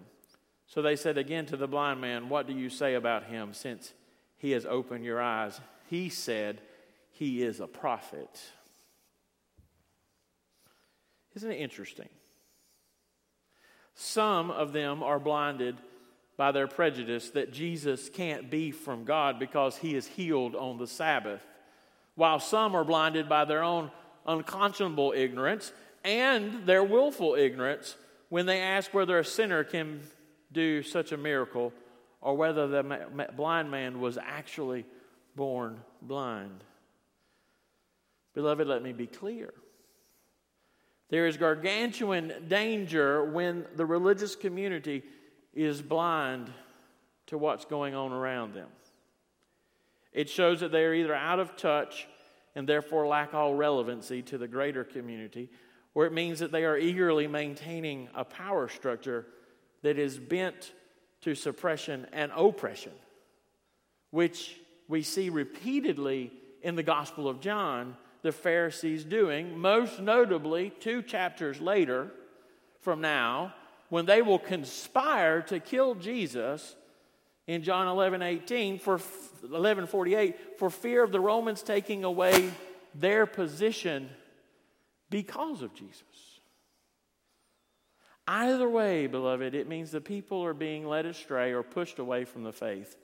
So 0.68 0.82
they 0.82 0.96
said 0.96 1.18
again 1.18 1.46
to 1.48 1.58
the 1.58 1.68
blind 1.68 2.00
man, 2.00 2.30
What 2.30 2.48
do 2.48 2.54
you 2.54 2.70
say 2.70 2.96
about 2.96 3.26
him 3.26 3.54
since 3.54 3.94
he 4.38 4.52
has 4.52 4.66
opened 4.66 5.04
your 5.04 5.22
eyes? 5.22 5.60
He 5.90 6.10
said, 6.10 6.62
He 7.12 7.44
is 7.44 7.60
a 7.60 7.68
prophet. 7.68 8.42
Isn't 11.36 11.52
it 11.52 11.58
interesting? 11.58 12.10
Some 13.94 14.50
of 14.50 14.74
them 14.74 15.04
are 15.04 15.20
blinded 15.20 15.76
by 16.38 16.52
their 16.52 16.68
prejudice 16.68 17.32
that 17.32 17.52
Jesus 17.52 18.10
can't 18.10 18.50
be 18.50 18.72
from 18.72 19.04
God 19.04 19.40
because 19.40 19.76
he 19.76 19.96
is 19.96 20.08
healed 20.08 20.56
on 20.56 20.78
the 20.78 20.88
Sabbath, 20.88 21.42
while 22.16 22.40
some 22.40 22.76
are 22.76 22.84
blinded 22.84 23.28
by 23.28 23.44
their 23.44 23.64
own 23.64 23.92
unconscionable 24.26 25.14
ignorance 25.16 25.74
and 26.04 26.66
their 26.66 26.84
willful 26.84 27.36
ignorance 27.36 27.96
when 28.30 28.46
they 28.46 28.62
ask 28.62 28.94
whether 28.94 29.18
a 29.18 29.26
sinner 29.26 29.64
can 29.64 30.02
do 30.52 30.84
such 30.84 31.12
a 31.12 31.18
miracle 31.18 31.74
or 32.22 32.36
whether 32.36 32.68
the 32.68 33.30
blind 33.36 33.72
man 33.72 34.00
was 34.00 34.18
actually 34.18 34.86
born 35.36 35.80
blind. 36.02 36.64
Beloved, 38.34 38.68
let 38.68 38.84
me 38.84 38.94
be 38.94 39.08
clear. 39.08 39.54
There 41.10 41.26
is 41.26 41.38
gargantuan 41.38 42.34
danger 42.48 43.24
when 43.24 43.66
the 43.76 43.86
religious 43.86 44.36
community 44.36 45.04
is 45.66 45.82
blind 45.82 46.52
to 47.28 47.38
what's 47.38 47.66
going 47.66 47.96
on 47.96 48.12
around 48.12 48.54
them. 48.54 48.70
It 50.14 50.30
shows 50.30 50.60
that 50.60 50.72
they 50.72 50.84
are 50.84 50.94
either 50.94 51.14
out 51.14 51.40
of 51.40 51.56
touch 51.56 52.08
and 52.56 52.68
therefore 52.68 53.08
lack 53.08 53.34
all 53.34 53.56
relevancy 53.56 54.22
to 54.24 54.38
the 54.38 54.48
greater 54.48 54.84
community, 54.84 55.50
or 55.94 56.06
it 56.06 56.14
means 56.14 56.40
that 56.40 56.52
they 56.52 56.64
are 56.64 56.78
eagerly 56.78 57.28
maintaining 57.28 58.08
a 58.16 58.24
power 58.24 58.68
structure 58.68 59.26
that 59.82 60.00
is 60.00 60.18
bent 60.18 60.74
to 61.22 61.36
suppression 61.36 62.08
and 62.14 62.32
oppression, 62.36 62.94
which 64.12 64.60
we 64.88 65.02
see 65.02 65.30
repeatedly 65.30 66.32
in 66.62 66.76
the 66.76 66.84
Gospel 66.84 67.28
of 67.28 67.40
John 67.40 67.98
the 68.22 68.32
Pharisees 68.32 69.04
doing, 69.04 69.58
most 69.58 70.00
notably 70.00 70.72
two 70.80 71.02
chapters 71.02 71.62
later 71.62 72.12
from 72.82 73.02
now, 73.02 73.54
when 73.90 74.06
they 74.06 74.22
will 74.22 74.40
conspire 74.40 75.42
to 75.44 75.60
kill 75.60 75.96
Jesus 75.96 76.76
in 77.48 77.64
John 77.64 77.88
11 77.88 78.22
18 78.22 78.80
for 78.80 79.00
11 79.44 79.88
48 79.88 80.60
for 80.60 80.70
fear 80.70 81.04
of 81.04 81.12
the 81.12 81.20
Romans 81.20 81.62
taking 81.62 82.04
away 82.04 82.52
their 82.94 83.26
position 83.26 84.10
because 85.10 85.62
of 85.62 85.74
Jesus. 85.74 86.04
Either 88.28 88.70
way, 88.70 89.08
beloved, 89.08 89.56
it 89.56 89.70
means 89.70 89.92
the 89.92 90.02
people 90.02 90.44
are 90.44 90.54
being 90.54 90.86
led 90.86 91.06
astray 91.06 91.54
or 91.54 91.64
pushed 91.64 91.98
away 91.98 92.26
from 92.26 92.44
the 92.44 92.52
faith 92.52 92.98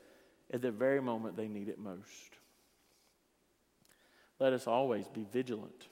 at 0.52 0.62
the 0.62 0.72
very 0.72 1.02
moment 1.02 1.36
they 1.36 1.48
need 1.48 1.67
it 1.67 1.80
most 1.80 2.38
let 4.39 4.54
us 4.54 4.67
always 4.67 5.08
be 5.08 5.26
vigilant 5.32 5.88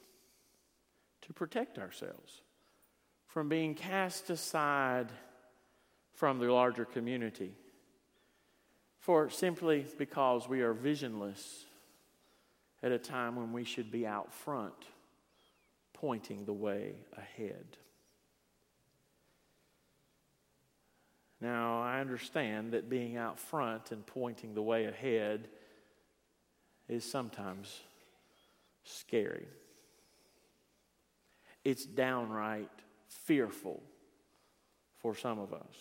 to 1.22 1.34
protect 1.34 1.80
ourselves 1.80 2.42
from 3.32 3.48
being 3.48 3.74
cast 3.74 4.30
aside 4.30 5.08
from 6.14 6.38
the 6.38 6.52
larger 6.52 6.84
community. 6.84 7.54
For 9.00 9.30
simply 9.30 9.86
because 9.98 10.50
we 10.50 10.62
are 10.62 10.74
visionless 10.74 11.64
at 12.84 12.92
a 12.92 13.00
time 13.00 13.38
when 13.38 13.54
we 13.54 13.64
should 13.64 13.90
be 13.90 14.06
out 14.06 14.34
front, 14.34 14.74
pointing 15.94 16.44
the 16.44 16.54
way 16.54 16.96
ahead. 17.18 17.78
Now, 21.40 21.82
I 21.82 22.02
understand 22.02 22.74
that 22.74 22.90
being 22.90 23.16
out 23.16 23.40
front 23.40 23.94
and 23.94 24.06
pointing 24.06 24.54
the 24.54 24.62
way 24.62 24.86
ahead 24.86 25.48
is 26.90 27.10
sometimes 27.10 27.80
scary. 28.84 29.48
It's 31.64 31.86
downright 31.86 32.70
fearful 33.26 33.82
for 35.00 35.16
some 35.16 35.40
of 35.40 35.54
us. 35.54 35.76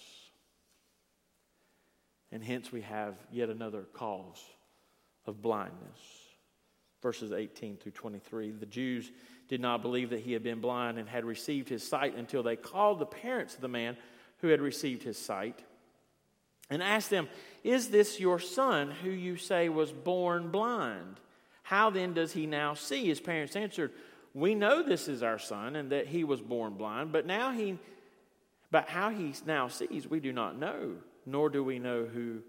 And 2.33 2.45
hence 2.45 2.71
we 2.71 2.83
have 2.83 3.17
yet 3.33 3.49
another 3.49 3.83
cause 3.93 4.43
of 5.27 5.43
blindness. 5.43 5.99
Verses 7.03 7.33
18 7.33 7.77
through 7.77 7.93
23. 7.93 8.53
The 8.53 8.67
Jews 8.67 9.11
did 9.49 9.61
not 9.61 9.83
believe 9.83 10.11
that 10.11 10.21
he 10.21 10.33
had 10.33 10.43
been 10.43 10.61
blind 10.61 10.99
and 10.99 11.09
had 11.09 11.25
received 11.25 11.69
his 11.69 11.87
sight 11.87 12.15
until 12.17 12.43
they 12.43 12.57
called 12.57 12.99
the 12.99 13.07
parents 13.07 13.55
of 13.55 13.61
the 13.61 13.69
man 13.69 13.97
who 14.39 14.49
had 14.49 14.61
received 14.61 15.03
his 15.03 15.19
sight 15.19 15.61
and 16.69 16.83
asked 16.83 17.11
them, 17.11 17.29
Is 17.65 17.89
this 17.89 18.21
your 18.21 18.39
son 18.39 18.91
who 18.91 19.11
you 19.11 19.37
say 19.37 19.69
was 19.69 19.93
born 19.93 20.51
blind? 20.51 21.21
How 21.63 21.91
then 21.91 22.15
does 22.15 22.33
he 22.33 22.47
now 22.47 22.75
see? 22.75 23.07
His 23.07 23.21
parents 23.21 23.57
answered, 23.57 23.93
We 24.35 24.55
know 24.55 24.83
this 24.83 25.09
is 25.09 25.23
our 25.23 25.39
son 25.39 25.77
and 25.77 25.91
that 25.91 26.07
he 26.07 26.25
was 26.25 26.41
born 26.41 26.75
blind, 26.75 27.13
but 27.13 27.27
now 27.27 27.53
he 27.53 27.79
but 28.71 28.89
how 28.89 29.11
he 29.11 29.35
now 29.47 29.69
sees 29.69 30.07
we 30.09 30.21
do 30.21 30.33
not 30.33 30.57
know, 30.57 30.93
nor 31.27 31.51
do 31.51 31.65
we 31.65 31.79
know 31.79 32.05
who 32.05 32.43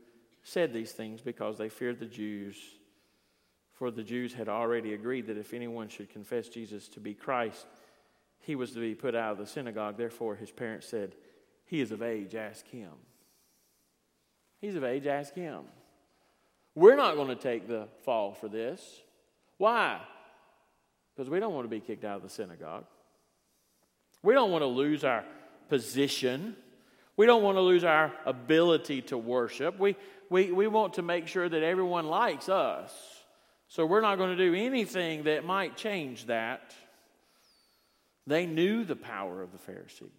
said 0.43 0.71
these 0.71 0.91
things 0.91 1.21
because 1.21 1.57
they 1.57 1.69
feared 1.69 1.99
the 1.99 2.05
Jews. 2.05 2.55
For 3.73 3.89
the 3.89 4.03
Jews 4.03 4.33
had 4.33 4.47
already 4.47 4.93
agreed 4.93 5.25
that 5.27 5.37
if 5.37 5.53
anyone 5.53 5.89
should 5.89 6.11
confess 6.11 6.47
Jesus 6.47 6.87
to 6.89 6.99
be 6.99 7.15
Christ, 7.15 7.65
he 8.39 8.55
was 8.55 8.71
to 8.71 8.79
be 8.79 8.93
put 8.93 9.15
out 9.15 9.31
of 9.31 9.37
the 9.39 9.47
synagogue. 9.47 9.97
Therefore, 9.97 10.35
his 10.35 10.51
parents 10.51 10.87
said, 10.87 11.15
He 11.65 11.81
is 11.81 11.91
of 11.91 12.03
age, 12.03 12.35
ask 12.35 12.67
him. 12.67 12.91
He's 14.59 14.75
of 14.75 14.83
age, 14.83 15.07
ask 15.07 15.33
him. 15.33 15.63
We're 16.75 16.95
not 16.95 17.15
going 17.15 17.29
to 17.29 17.35
take 17.35 17.67
the 17.67 17.87
fall 18.03 18.33
for 18.33 18.47
this. 18.47 19.01
Why? 19.57 19.99
Because 21.15 21.29
we 21.29 21.39
don't 21.39 21.53
want 21.53 21.65
to 21.65 21.69
be 21.69 21.79
kicked 21.79 22.05
out 22.05 22.17
of 22.17 22.23
the 22.23 22.29
synagogue. 22.29 22.85
We 24.23 24.33
don't 24.33 24.51
want 24.51 24.61
to 24.61 24.67
lose 24.67 25.03
our 25.03 25.23
position. 25.69 26.55
We 27.17 27.25
don't 27.25 27.43
want 27.43 27.57
to 27.57 27.61
lose 27.61 27.83
our 27.83 28.13
ability 28.25 29.03
to 29.03 29.17
worship. 29.17 29.79
We, 29.79 29.95
we, 30.29 30.51
we 30.51 30.67
want 30.67 30.95
to 30.95 31.01
make 31.01 31.27
sure 31.27 31.47
that 31.47 31.63
everyone 31.63 32.07
likes 32.07 32.49
us. 32.49 32.93
So 33.67 33.85
we're 33.85 34.01
not 34.01 34.17
going 34.17 34.35
to 34.35 34.49
do 34.49 34.53
anything 34.53 35.23
that 35.23 35.45
might 35.45 35.77
change 35.77 36.25
that. 36.27 36.73
They 38.27 38.45
knew 38.45 38.83
the 38.83 38.95
power 38.95 39.41
of 39.41 39.51
the 39.51 39.57
Pharisees, 39.57 40.09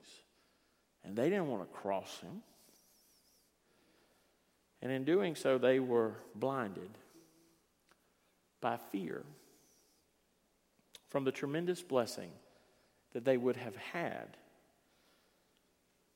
and 1.05 1.15
they 1.17 1.29
didn't 1.31 1.49
want 1.49 1.63
to 1.63 1.79
cross 1.79 2.19
him. 2.21 2.43
And 4.81 4.91
in 4.91 5.05
doing 5.05 5.37
so, 5.37 5.59
they 5.59 5.79
were 5.79 6.15
blinded 6.35 6.91
by 8.61 8.79
fear 8.91 9.23
from 11.13 11.25
the 11.25 11.31
tremendous 11.31 11.83
blessing 11.83 12.31
that 13.13 13.23
they 13.23 13.37
would 13.37 13.57
have 13.57 13.77
had 13.77 14.39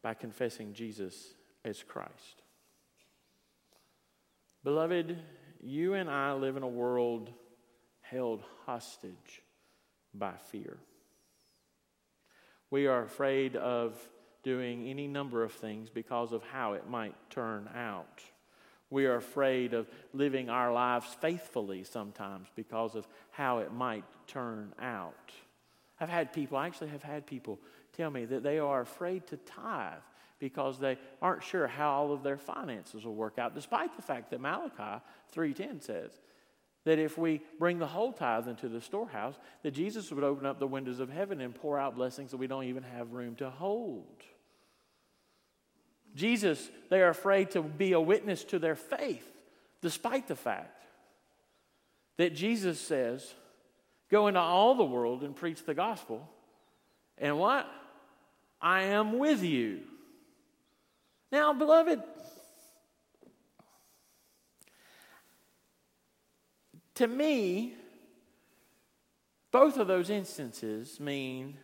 by 0.01 0.15
confessing 0.15 0.73
Jesus 0.73 1.35
as 1.67 1.83
Christ. 1.83 2.41
Beloved, 4.65 5.19
you 5.61 5.93
and 5.93 6.09
I 6.09 6.33
live 6.33 6.57
in 6.57 6.63
a 6.63 6.69
world 6.69 7.31
held 8.01 8.43
hostage 8.65 9.43
by 10.15 10.33
fear. 10.51 10.79
We 12.71 12.87
are 12.87 13.03
afraid 13.03 13.55
of 13.55 14.01
doing 14.43 14.89
any 14.89 15.07
number 15.07 15.45
of 15.45 15.53
things 15.53 15.91
because 15.91 16.33
of 16.33 16.43
how 16.43 16.73
it 16.73 16.89
might 16.89 17.15
turn 17.29 17.69
out. 17.77 18.23
We 18.91 19.07
are 19.07 19.17
afraid 19.17 19.75
of 19.75 19.89
living 20.13 20.49
our 20.49 20.73
lives 20.73 21.07
faithfully 21.21 21.85
sometimes 21.85 22.49
because 22.55 22.95
of 22.95 23.09
how 23.31 23.59
it 23.59 23.73
might 23.73 24.05
turn 24.27 24.73
out. 24.81 25.33
I've 25.99 26.09
had 26.09 26.33
people, 26.33 26.57
I 26.57 26.67
actually 26.67 26.91
have 26.91 27.03
had 27.03 27.27
people 27.27 27.59
tell 27.93 28.11
me 28.11 28.25
that 28.27 28.43
they 28.43 28.59
are 28.59 28.83
afraid 28.83 29.27
to 29.29 29.37
tithe 29.39 30.03
because 30.39 30.79
they 30.79 30.99
aren't 31.23 31.43
sure 31.43 31.67
how 31.67 31.91
all 31.91 32.13
of 32.13 32.23
their 32.23 32.37
finances 32.37 33.05
will 33.05 33.15
work 33.15 33.39
out, 33.39 33.55
despite 33.55 33.97
the 33.97 34.03
fact 34.03 34.31
that 34.31 34.41
Malachi 34.41 35.03
3:10 35.35 35.81
says 35.81 36.21
that 36.85 36.99
if 36.99 37.19
we 37.19 37.41
bring 37.59 37.79
the 37.79 37.87
whole 37.87 38.13
tithe 38.13 38.47
into 38.47 38.69
the 38.69 38.81
storehouse, 38.81 39.39
that 39.63 39.73
Jesus 39.73 40.13
would 40.13 40.23
open 40.23 40.47
up 40.47 40.59
the 40.59 40.67
windows 40.67 41.01
of 41.01 41.11
heaven 41.11 41.41
and 41.41 41.55
pour 41.55 41.79
out 41.79 41.97
blessings 41.97 42.31
that 42.31 42.37
we 42.37 42.47
don't 42.47 42.65
even 42.65 42.83
have 42.83 43.13
room 43.13 43.35
to 43.37 43.51
hold. 43.51 44.23
Jesus, 46.17 46.71
they 46.89 47.03
are 47.03 47.11
afraid 47.11 47.51
to 47.53 47.63
be 47.63 47.93
a 47.93 48.01
witness 48.01 48.43
to 48.45 48.59
their 48.59 48.75
faith, 48.75 49.27
despite 49.83 50.27
the 50.27 50.35
fact 50.35 50.83
that 52.17 52.35
Jesus 52.35 52.81
says, 52.81 53.35
Go 54.11 54.29
into 54.29 54.41
all 54.41 54.75
the 54.77 54.85
world 54.85 55.23
and 55.23 55.35
preach 55.35 55.65
the 55.65 55.75
gospel. 55.75 56.29
And 57.19 57.39
what? 57.39 57.69
I 58.61 58.83
am 58.83 59.19
with 59.19 59.43
you. 59.43 59.81
Now, 61.33 61.53
beloved, 61.53 62.01
to 66.95 67.07
me, 67.07 67.75
both 69.51 69.77
of 69.77 69.89
those 69.89 70.09
instances 70.09 71.01
mean 71.01 71.59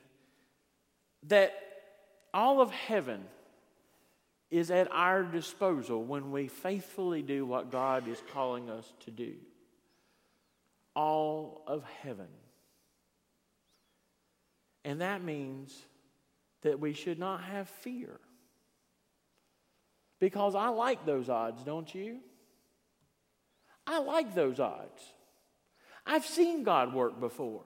that 1.29 1.55
all 2.35 2.61
of 2.61 2.73
heaven 2.73 3.25
is 4.53 4.71
at 4.71 4.93
our 4.93 5.23
disposal 5.23 6.05
when 6.05 6.31
we 6.31 6.47
faithfully 6.47 7.23
do 7.23 7.47
what 7.47 7.73
God 7.73 8.07
is 8.07 8.23
calling 8.35 8.69
us 8.69 8.93
to 9.07 9.11
do. 9.11 9.33
All 10.95 11.63
of 11.67 11.83
heaven. 12.03 12.29
And 14.85 15.01
that 15.01 15.25
means 15.25 15.75
that 16.61 16.79
we 16.79 16.93
should 16.93 17.19
not 17.19 17.43
have 17.45 17.67
fear. 17.67 18.21
Because 20.21 20.55
I 20.55 20.69
like 20.69 21.07
those 21.07 21.31
odds, 21.31 21.65
don't 21.65 21.93
you? 21.95 22.19
I 23.87 24.01
like 24.01 24.35
those 24.35 24.61
odds. 24.61 25.03
I've 26.05 26.27
seen 26.27 26.63
God 26.63 26.93
work 26.93 27.19
before. 27.19 27.65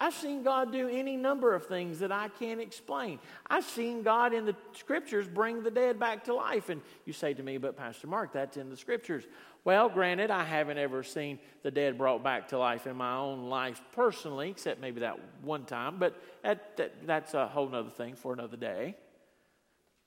I've 0.00 0.14
seen 0.14 0.44
God 0.44 0.70
do 0.70 0.88
any 0.88 1.16
number 1.16 1.54
of 1.54 1.66
things 1.66 1.98
that 1.98 2.12
I 2.12 2.28
can't 2.28 2.60
explain. 2.60 3.18
I've 3.50 3.64
seen 3.64 4.02
God 4.02 4.32
in 4.32 4.46
the 4.46 4.54
scriptures 4.72 5.26
bring 5.26 5.64
the 5.64 5.72
dead 5.72 5.98
back 5.98 6.24
to 6.24 6.34
life. 6.34 6.68
And 6.68 6.80
you 7.04 7.12
say 7.12 7.34
to 7.34 7.42
me, 7.42 7.58
but 7.58 7.76
Pastor 7.76 8.06
Mark, 8.06 8.32
that's 8.32 8.56
in 8.56 8.70
the 8.70 8.76
scriptures. 8.76 9.24
Well, 9.64 9.88
granted, 9.88 10.30
I 10.30 10.44
haven't 10.44 10.78
ever 10.78 11.02
seen 11.02 11.40
the 11.64 11.72
dead 11.72 11.98
brought 11.98 12.22
back 12.22 12.48
to 12.48 12.58
life 12.58 12.86
in 12.86 12.94
my 12.96 13.16
own 13.16 13.48
life 13.48 13.82
personally, 13.92 14.50
except 14.50 14.80
maybe 14.80 15.00
that 15.00 15.18
one 15.42 15.64
time, 15.64 15.98
but 15.98 16.22
that, 16.44 16.76
that, 16.76 17.06
that's 17.06 17.34
a 17.34 17.48
whole 17.48 17.74
other 17.74 17.90
thing 17.90 18.14
for 18.14 18.32
another 18.32 18.56
day. 18.56 18.94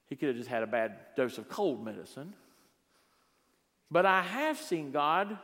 He 0.07 0.15
could 0.15 0.29
have 0.29 0.37
just 0.37 0.49
had 0.49 0.63
a 0.63 0.67
bad 0.67 0.95
dose 1.17 1.37
of 1.37 1.49
cold 1.49 1.83
medicine. 1.83 2.33
But 3.91 4.05
I 4.05 4.21
have 4.21 4.57
seen 4.57 4.91
God 4.91 5.37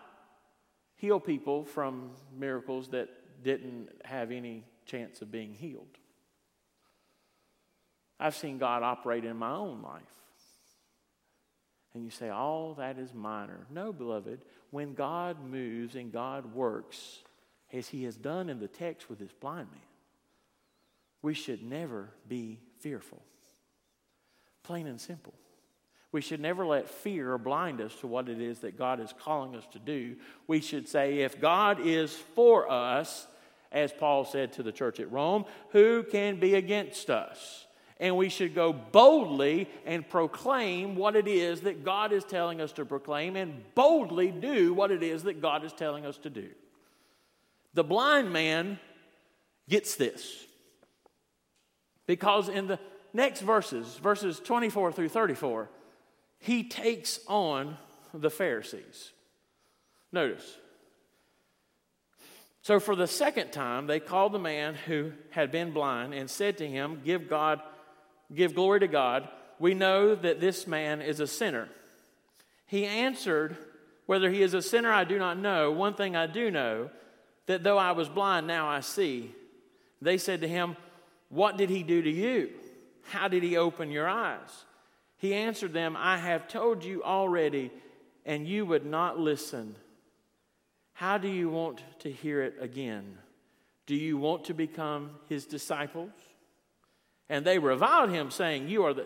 heal 0.95 1.19
people 1.19 1.65
from 1.65 2.11
miracles 2.37 2.87
that 2.89 3.09
didn't 3.47 3.89
have 4.03 4.31
any 4.31 4.65
chance 4.85 5.21
of 5.21 5.31
being 5.31 5.53
healed. 5.53 5.97
I've 8.19 8.35
seen 8.35 8.57
God 8.57 8.83
operate 8.83 9.23
in 9.23 9.37
my 9.37 9.51
own 9.51 9.81
life. 9.81 10.03
And 11.93 12.03
you 12.03 12.09
say, 12.09 12.29
all 12.29 12.73
that 12.75 12.99
is 12.99 13.13
minor. 13.13 13.65
No, 13.71 13.93
beloved, 13.93 14.41
when 14.71 14.93
God 14.93 15.37
moves 15.43 15.95
and 15.95 16.11
God 16.11 16.53
works, 16.53 17.19
as 17.71 17.87
he 17.87 18.03
has 18.03 18.17
done 18.17 18.49
in 18.49 18.59
the 18.59 18.67
text 18.67 19.09
with 19.09 19.19
this 19.19 19.31
blind 19.31 19.69
man, 19.71 19.81
we 21.21 21.33
should 21.33 21.63
never 21.63 22.09
be 22.27 22.59
fearful. 22.79 23.21
Plain 24.63 24.87
and 24.87 24.99
simple. 24.99 25.33
We 26.11 26.21
should 26.21 26.39
never 26.39 26.65
let 26.65 26.89
fear 26.89 27.37
blind 27.37 27.81
us 27.81 27.95
to 28.01 28.07
what 28.07 28.29
it 28.29 28.41
is 28.41 28.59
that 28.59 28.77
God 28.77 28.99
is 28.99 29.13
calling 29.19 29.55
us 29.55 29.65
to 29.71 29.79
do. 29.79 30.17
We 30.47 30.61
should 30.61 30.87
say, 30.87 31.19
if 31.19 31.39
God 31.39 31.79
is 31.85 32.13
for 32.35 32.69
us, 32.71 33.27
as 33.71 33.91
Paul 33.91 34.25
said 34.25 34.53
to 34.53 34.63
the 34.63 34.71
church 34.71 34.99
at 34.99 35.11
Rome, 35.11 35.45
who 35.69 36.03
can 36.03 36.39
be 36.39 36.55
against 36.55 37.09
us? 37.09 37.65
And 37.99 38.15
we 38.15 38.29
should 38.29 38.53
go 38.53 38.73
boldly 38.73 39.67
and 39.85 40.07
proclaim 40.07 40.95
what 40.95 41.15
it 41.15 41.27
is 41.27 41.61
that 41.61 41.83
God 41.83 42.11
is 42.11 42.23
telling 42.23 42.61
us 42.61 42.71
to 42.73 42.85
proclaim 42.85 43.35
and 43.35 43.63
boldly 43.73 44.29
do 44.31 44.73
what 44.73 44.91
it 44.91 45.01
is 45.01 45.23
that 45.23 45.41
God 45.41 45.65
is 45.65 45.73
telling 45.73 46.05
us 46.05 46.17
to 46.19 46.29
do. 46.29 46.49
The 47.73 47.83
blind 47.83 48.31
man 48.31 48.79
gets 49.67 49.95
this. 49.95 50.45
Because 52.05 52.49
in 52.49 52.67
the 52.67 52.79
next 53.13 53.41
verses, 53.41 53.97
verses 53.97 54.39
24 54.39 54.91
through 54.93 55.09
34, 55.09 55.69
he 56.39 56.63
takes 56.63 57.19
on 57.27 57.77
the 58.13 58.29
Pharisees. 58.29 59.11
Notice. 60.11 60.57
So 62.67 62.81
for 62.81 62.97
the 62.97 63.07
second 63.07 63.53
time, 63.53 63.87
they 63.87 64.01
called 64.01 64.33
the 64.33 64.39
man 64.39 64.75
who 64.75 65.13
had 65.29 65.53
been 65.53 65.71
blind 65.71 66.13
and 66.13 66.29
said 66.29 66.57
to 66.57 66.67
him, 66.67 66.99
Give 67.05 67.29
God, 67.29 67.61
give 68.35 68.55
glory 68.55 68.81
to 68.81 68.89
God. 68.89 69.29
We 69.57 69.73
know 69.73 70.13
that 70.15 70.41
this 70.41 70.67
man 70.67 71.01
is 71.01 71.21
a 71.21 71.27
sinner. 71.27 71.69
He 72.65 72.85
answered, 72.85 73.55
Whether 74.05 74.29
he 74.29 74.41
is 74.41 74.53
a 74.53 74.61
sinner, 74.61 74.91
I 74.91 75.05
do 75.05 75.17
not 75.17 75.39
know. 75.39 75.71
One 75.71 75.93
thing 75.93 76.17
I 76.17 76.27
do 76.27 76.51
know, 76.51 76.89
that 77.45 77.63
though 77.63 77.77
I 77.77 77.93
was 77.93 78.09
blind, 78.09 78.47
now 78.47 78.67
I 78.67 78.81
see. 78.81 79.31
They 80.01 80.17
said 80.17 80.41
to 80.41 80.47
him, 80.49 80.75
What 81.29 81.55
did 81.55 81.69
he 81.69 81.83
do 81.83 82.01
to 82.01 82.11
you? 82.11 82.49
How 83.03 83.29
did 83.29 83.43
he 83.43 83.55
open 83.55 83.91
your 83.91 84.09
eyes? 84.09 84.65
He 85.15 85.33
answered 85.33 85.71
them, 85.71 85.95
I 85.97 86.17
have 86.17 86.49
told 86.49 86.83
you 86.83 87.01
already, 87.01 87.71
and 88.25 88.45
you 88.45 88.65
would 88.65 88.85
not 88.85 89.17
listen. 89.17 89.77
How 90.97 91.19
do 91.19 91.27
you 91.27 91.47
want 91.47 91.83
to 91.99 92.11
hear 92.11 92.41
it 92.41 92.55
again? 92.59 93.19
Do 93.85 93.93
you 93.93 94.17
want 94.17 94.45
to 94.45 94.55
become 94.55 95.11
his 95.29 95.45
disciples? 95.45 96.09
And 97.29 97.45
they 97.45 97.59
reviled 97.59 98.09
him, 98.09 98.31
saying, 98.31 98.67
You 98.67 98.83
are 98.83 98.95
the, 98.95 99.05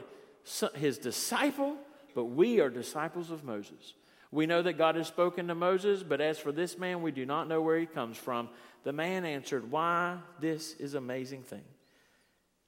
his 0.74 0.98
disciple, 0.98 1.76
but 2.16 2.28
we 2.28 2.62
are 2.62 2.70
disciples 2.70 3.30
of 3.30 3.44
Moses. 3.44 3.94
We 4.32 4.46
know 4.46 4.62
that 4.62 4.78
God 4.78 4.96
has 4.96 5.08
spoken 5.08 5.50
to 5.50 5.56
Moses, 5.56 6.02
but 6.02 6.22
as 6.22 6.40
for 6.40 6.54
this 6.54 6.78
man, 6.78 7.02
we 7.02 7.12
do 7.12 7.26
not 7.26 7.50
know 7.50 7.62
where 7.62 7.78
he 7.78 7.88
comes 7.88 8.16
from. 8.16 8.48
The 8.86 8.94
man 8.94 9.26
answered, 9.26 9.70
Why, 9.70 10.18
this 10.40 10.76
is 10.76 10.94
amazing 10.94 11.44
thing. 11.44 11.66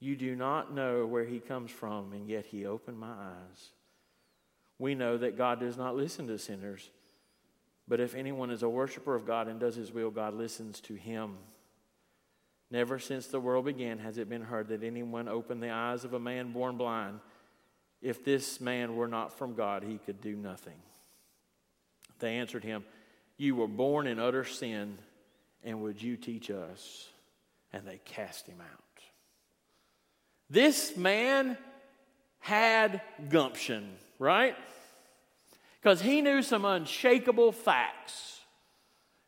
You 0.01 0.17
do 0.17 0.35
not 0.35 0.75
know 0.75 1.05
where 1.05 1.23
he 1.23 1.39
comes 1.39 1.71
from, 1.71 2.11
and 2.11 2.27
yet 2.27 2.45
he 2.47 2.65
opened 2.65 2.99
my 2.99 3.13
eyes. 3.13 3.69
We 4.79 4.95
know 4.95 5.17
that 5.17 5.37
God 5.37 5.61
does 5.61 5.77
not 5.77 5.95
listen 5.95 6.27
to 6.27 6.37
sinners, 6.37 6.89
but 7.87 7.99
if 7.99 8.15
anyone 8.15 8.49
is 8.49 8.63
a 8.63 8.69
worshiper 8.69 9.15
of 9.15 9.25
God 9.25 9.47
and 9.47 9.59
does 9.59 9.75
his 9.75 9.91
will, 9.91 10.09
God 10.09 10.33
listens 10.33 10.79
to 10.81 10.95
him. 10.95 11.35
Never 12.71 12.97
since 12.97 13.27
the 13.27 13.39
world 13.39 13.65
began 13.65 13.99
has 13.99 14.17
it 14.17 14.29
been 14.29 14.41
heard 14.41 14.69
that 14.69 14.83
anyone 14.83 15.27
opened 15.27 15.61
the 15.61 15.69
eyes 15.69 16.05
of 16.05 16.13
a 16.13 16.19
man 16.19 16.53
born 16.53 16.77
blind. 16.77 17.19
If 18.01 18.25
this 18.25 18.59
man 18.59 18.95
were 18.95 19.07
not 19.07 19.37
from 19.37 19.53
God, 19.53 19.83
he 19.83 19.97
could 19.97 20.21
do 20.21 20.35
nothing. 20.35 20.81
They 22.19 22.37
answered 22.37 22.63
him, 22.63 22.83
You 23.37 23.55
were 23.55 23.67
born 23.67 24.07
in 24.07 24.19
utter 24.19 24.43
sin, 24.43 24.97
and 25.63 25.81
would 25.81 26.01
you 26.01 26.17
teach 26.17 26.49
us? 26.49 27.09
And 27.71 27.85
they 27.85 27.99
cast 28.05 28.47
him 28.47 28.61
out. 28.61 28.83
This 30.49 30.95
man 30.95 31.57
had 32.39 33.01
gumption, 33.29 33.89
right? 34.19 34.55
Because 35.83 36.01
he 36.01 36.21
knew 36.21 36.41
some 36.41 36.63
unshakable 36.63 37.51
facts. 37.51 38.39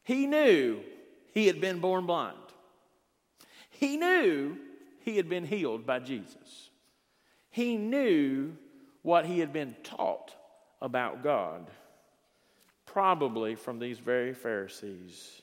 He 0.03 0.25
knew 0.25 0.79
he 1.33 1.47
had 1.47 1.59
been 1.59 1.79
born 1.79 2.05
blind. 2.05 2.37
He 3.71 3.97
knew 3.97 4.55
he 5.01 5.17
had 5.17 5.27
been 5.27 5.45
healed 5.45 5.85
by 5.85 5.99
Jesus. 5.99 6.69
He 7.49 7.75
knew 7.75 8.55
what 9.01 9.25
he 9.25 9.39
had 9.39 9.51
been 9.51 9.75
taught 9.83 10.33
about 10.81 11.23
God, 11.23 11.67
probably 12.85 13.55
from 13.55 13.79
these 13.79 13.99
very 13.99 14.33
Pharisees. 14.33 15.41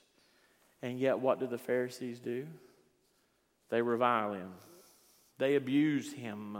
And 0.80 0.98
yet, 0.98 1.18
what 1.18 1.40
do 1.40 1.46
the 1.46 1.58
Pharisees 1.58 2.20
do? 2.20 2.46
They 3.68 3.82
revile 3.82 4.32
him. 4.32 4.50
They 5.36 5.56
abuse 5.56 6.10
him. 6.10 6.58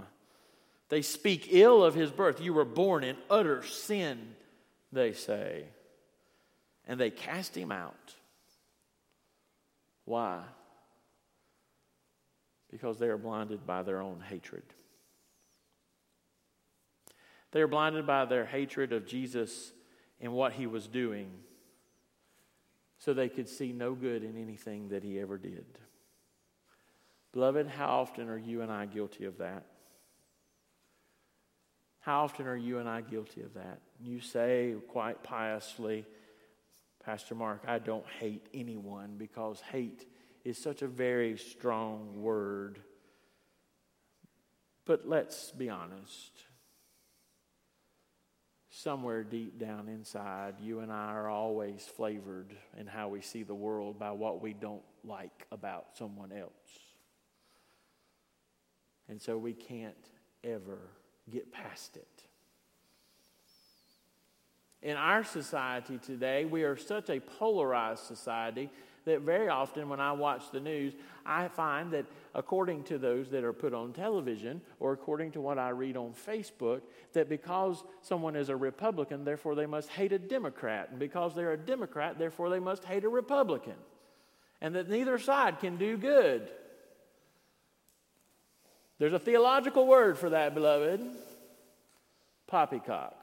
They 0.90 1.00
speak 1.00 1.48
ill 1.50 1.82
of 1.82 1.94
his 1.94 2.10
birth. 2.10 2.38
You 2.38 2.52
were 2.52 2.66
born 2.66 3.02
in 3.02 3.16
utter 3.30 3.62
sin, 3.62 4.34
they 4.92 5.12
say. 5.12 5.64
And 6.87 7.00
they 7.00 7.11
cast 7.11 7.57
him 7.57 7.72
out. 7.72 8.14
Why? 10.05 10.42
Because 12.70 12.98
they 12.98 13.09
are 13.09 13.18
blinded 13.18 13.66
by 13.66 13.83
their 13.83 14.00
own 14.00 14.22
hatred. 14.28 14.64
They 17.52 17.61
are 17.61 17.68
blinded 17.68 18.07
by 18.07 18.24
their 18.24 18.46
hatred 18.46 18.92
of 18.92 19.07
Jesus 19.07 19.72
and 20.20 20.33
what 20.33 20.52
he 20.52 20.66
was 20.66 20.87
doing, 20.87 21.31
so 22.98 23.12
they 23.12 23.28
could 23.28 23.48
see 23.48 23.72
no 23.72 23.94
good 23.94 24.22
in 24.22 24.40
anything 24.40 24.88
that 24.88 25.02
he 25.02 25.20
ever 25.20 25.37
did. 25.37 25.66
Beloved, 27.33 27.66
how 27.66 27.88
often 28.00 28.28
are 28.28 28.38
you 28.38 28.62
and 28.62 28.70
I 28.70 28.87
guilty 28.87 29.24
of 29.24 29.38
that? 29.38 29.66
How 32.00 32.24
often 32.24 32.46
are 32.46 32.57
you 32.57 32.78
and 32.78 32.88
I 32.88 33.00
guilty 33.00 33.42
of 33.42 33.55
that? 33.55 33.81
You 34.04 34.20
say 34.20 34.74
quite 34.88 35.22
piously, 35.22 36.04
Pastor 37.04 37.34
Mark, 37.34 37.62
I 37.66 37.78
don't 37.78 38.06
hate 38.18 38.46
anyone 38.52 39.14
because 39.16 39.60
hate 39.60 40.06
is 40.44 40.58
such 40.58 40.82
a 40.82 40.88
very 40.88 41.36
strong 41.36 42.20
word. 42.20 42.80
But 44.84 45.08
let's 45.08 45.52
be 45.52 45.68
honest. 45.68 46.32
Somewhere 48.70 49.22
deep 49.22 49.58
down 49.58 49.88
inside, 49.88 50.54
you 50.60 50.80
and 50.80 50.90
I 50.90 51.12
are 51.12 51.28
always 51.28 51.84
flavored 51.84 52.56
in 52.78 52.86
how 52.86 53.08
we 53.08 53.20
see 53.20 53.42
the 53.42 53.54
world 53.54 53.98
by 53.98 54.10
what 54.10 54.42
we 54.42 54.52
don't 54.52 54.82
like 55.04 55.46
about 55.52 55.96
someone 55.96 56.32
else. 56.32 56.50
And 59.08 59.20
so 59.20 59.36
we 59.36 59.52
can't 59.52 59.94
ever 60.42 60.78
get 61.30 61.52
past 61.52 61.96
it. 61.96 62.12
In 64.82 64.96
our 64.96 65.22
society 65.22 65.98
today, 65.98 66.44
we 66.44 66.64
are 66.64 66.76
such 66.76 67.08
a 67.08 67.20
polarized 67.20 68.04
society 68.04 68.68
that 69.04 69.20
very 69.20 69.48
often 69.48 69.88
when 69.88 70.00
I 70.00 70.12
watch 70.12 70.50
the 70.50 70.60
news, 70.60 70.94
I 71.26 71.48
find 71.48 71.92
that 71.92 72.06
according 72.34 72.84
to 72.84 72.98
those 72.98 73.28
that 73.30 73.44
are 73.44 73.52
put 73.52 73.74
on 73.74 73.92
television 73.92 74.60
or 74.80 74.92
according 74.92 75.32
to 75.32 75.40
what 75.40 75.58
I 75.58 75.70
read 75.70 75.96
on 75.96 76.12
Facebook, 76.12 76.82
that 77.12 77.28
because 77.28 77.82
someone 78.00 78.36
is 78.36 78.48
a 78.48 78.56
Republican, 78.56 79.24
therefore 79.24 79.54
they 79.54 79.66
must 79.66 79.88
hate 79.88 80.12
a 80.12 80.18
Democrat. 80.18 80.90
And 80.90 80.98
because 80.98 81.34
they're 81.34 81.52
a 81.52 81.56
Democrat, 81.58 82.18
therefore 82.18 82.48
they 82.50 82.60
must 82.60 82.84
hate 82.84 83.04
a 83.04 83.08
Republican. 83.08 83.74
And 84.60 84.74
that 84.74 84.88
neither 84.88 85.18
side 85.18 85.58
can 85.60 85.76
do 85.76 85.96
good. 85.96 86.48
There's 88.98 89.12
a 89.12 89.18
theological 89.18 89.86
word 89.86 90.18
for 90.18 90.30
that, 90.30 90.54
beloved 90.54 91.00
poppycock. 92.46 93.21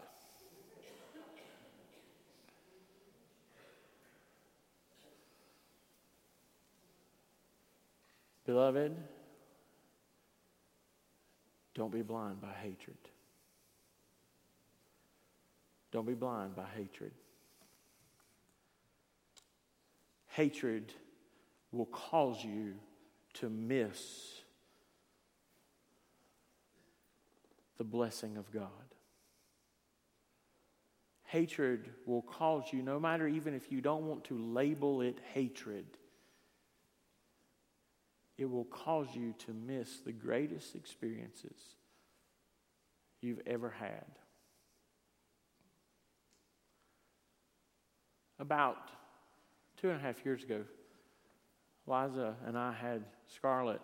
Beloved, 8.49 8.97
don't 11.75 11.91
be 11.91 12.01
blind 12.01 12.41
by 12.41 12.51
hatred. 12.51 12.97
Don't 15.91 16.07
be 16.07 16.15
blind 16.15 16.55
by 16.55 16.65
hatred. 16.75 17.11
Hatred 20.29 20.91
will 21.71 21.85
cause 21.85 22.43
you 22.43 22.73
to 23.35 23.51
miss 23.51 24.41
the 27.77 27.83
blessing 27.83 28.35
of 28.35 28.51
God. 28.51 28.71
Hatred 31.25 31.87
will 32.07 32.23
cause 32.23 32.63
you, 32.73 32.81
no 32.81 32.99
matter 32.99 33.27
even 33.27 33.53
if 33.53 33.71
you 33.71 33.79
don't 33.79 34.07
want 34.07 34.23
to 34.23 34.39
label 34.39 35.01
it 35.01 35.19
hatred, 35.35 35.98
it 38.39 38.49
will 38.49 38.63
cause 38.63 39.07
you 39.13 39.35
to 39.45 39.53
miss 39.53 39.99
the 39.99 40.13
greatest 40.13 40.73
experiences 40.73 41.75
you've 43.21 43.41
ever 43.45 43.69
had. 43.69 44.05
About 48.39 48.77
two 49.75 49.89
and 49.89 49.99
a 49.99 50.01
half 50.01 50.23
years 50.23 50.41
ago, 50.41 50.61
Liza 51.85 52.35
and 52.47 52.57
I 52.57 52.71
had 52.71 53.03
Scarlett 53.27 53.81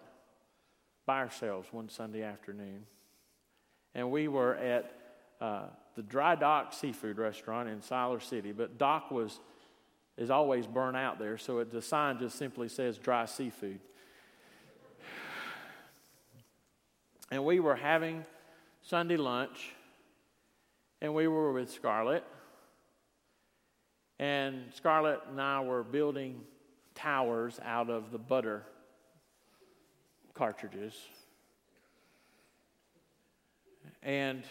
by 1.05 1.19
ourselves 1.19 1.67
one 1.71 1.89
Sunday 1.89 2.23
afternoon. 2.23 2.85
And 3.93 4.09
we 4.09 4.29
were 4.29 4.55
at 4.55 4.89
uh, 5.41 5.65
the 5.97 6.01
Dry 6.01 6.35
Dock 6.35 6.71
Seafood 6.71 7.17
Restaurant 7.17 7.67
in 7.67 7.81
Siler 7.81 8.23
City, 8.23 8.53
but 8.53 8.77
Dock 8.77 9.11
was 9.11 9.41
is 10.17 10.29
always 10.29 10.65
burnt 10.65 10.95
out 10.95 11.19
there, 11.19 11.37
so 11.37 11.59
it, 11.59 11.71
the 11.71 11.81
sign 11.81 12.17
just 12.17 12.37
simply 12.37 12.69
says 12.69 12.97
dry 12.97 13.25
seafood. 13.25 13.81
And 17.31 17.43
we 17.43 17.59
were 17.59 17.75
having 17.75 18.25
Sunday 18.81 19.17
lunch, 19.17 19.73
and 21.01 21.13
we 21.13 21.27
were 21.27 21.51
with 21.53 21.71
Scarlett. 21.71 22.23
And 24.19 24.65
Scarlett 24.73 25.21
and 25.29 25.41
I 25.41 25.61
were 25.61 25.83
building 25.83 26.41
towers 26.93 27.59
out 27.63 27.89
of 27.89 28.11
the 28.11 28.17
butter 28.17 28.63
cartridges. 30.33 30.95
And 34.01 34.43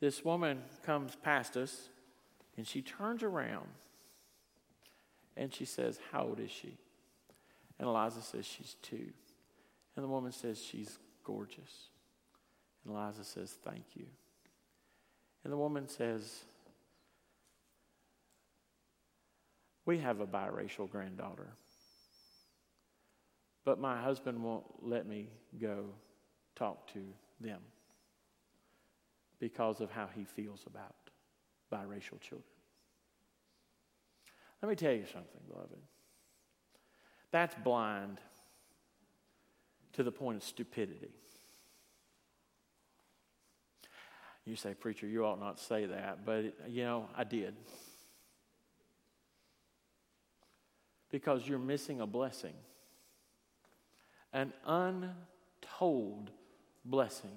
this 0.00 0.24
woman 0.24 0.62
comes 0.84 1.16
past 1.16 1.56
us, 1.56 1.88
and 2.56 2.66
she 2.66 2.82
turns 2.82 3.22
around 3.22 3.66
and 5.36 5.52
she 5.52 5.64
says, 5.64 5.98
How 6.12 6.24
old 6.24 6.40
is 6.40 6.50
she? 6.50 6.76
And 7.78 7.88
Eliza 7.88 8.22
says, 8.22 8.46
She's 8.46 8.76
two. 8.82 9.10
And 9.96 10.04
the 10.04 10.08
woman 10.08 10.32
says, 10.32 10.62
She's 10.62 10.98
gorgeous. 11.24 11.88
And 12.84 12.94
Eliza 12.94 13.24
says, 13.24 13.56
Thank 13.64 13.84
you. 13.94 14.06
And 15.42 15.52
the 15.52 15.56
woman 15.56 15.88
says, 15.88 16.44
We 19.84 19.98
have 19.98 20.20
a 20.20 20.26
biracial 20.26 20.88
granddaughter, 20.88 21.48
but 23.64 23.78
my 23.80 24.00
husband 24.00 24.42
won't 24.42 24.64
let 24.80 25.06
me 25.06 25.28
go 25.60 25.86
talk 26.56 26.86
to 26.92 27.00
them 27.40 27.60
because 29.38 29.80
of 29.80 29.90
how 29.90 30.08
he 30.14 30.24
feels 30.24 30.64
about 30.66 30.94
biracial 31.72 32.20
children. 32.20 32.44
Let 34.62 34.70
me 34.70 34.76
tell 34.76 34.92
you 34.92 35.04
something, 35.04 35.40
beloved. 35.50 35.76
That's 37.30 37.54
blind 37.56 38.20
to 39.94 40.02
the 40.02 40.12
point 40.12 40.36
of 40.36 40.42
stupidity. 40.42 41.10
You 44.44 44.56
say, 44.56 44.74
Preacher, 44.74 45.06
you 45.06 45.24
ought 45.24 45.40
not 45.40 45.58
say 45.58 45.86
that, 45.86 46.26
but 46.26 46.54
you 46.68 46.84
know, 46.84 47.08
I 47.16 47.24
did. 47.24 47.54
Because 51.10 51.46
you're 51.48 51.58
missing 51.58 52.00
a 52.00 52.06
blessing, 52.06 52.54
an 54.32 54.52
untold 54.66 56.30
blessing. 56.84 57.30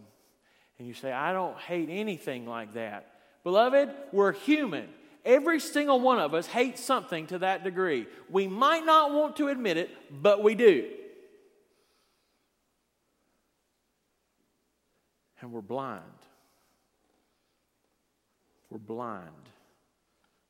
And 0.80 0.88
you 0.88 0.94
say, 0.94 1.12
I 1.12 1.32
don't 1.32 1.58
hate 1.58 1.90
anything 1.90 2.46
like 2.46 2.74
that. 2.74 3.14
Beloved, 3.44 3.90
we're 4.12 4.34
human. 4.34 4.88
Every 5.24 5.60
single 5.60 6.00
one 6.00 6.20
of 6.20 6.34
us 6.34 6.48
hates 6.48 6.82
something 6.82 7.28
to 7.28 7.40
that 7.40 7.64
degree. 7.64 8.08
We 8.30 8.48
might 8.48 8.86
not 8.86 9.14
want 9.14 9.38
to 9.38 9.48
admit 9.48 9.78
it, 9.78 9.90
but 10.12 10.44
we 10.44 10.56
do. 10.56 10.90
And 15.48 15.54
we're 15.54 15.62
blind. 15.62 16.02
We're 18.70 18.80
blind 18.80 19.30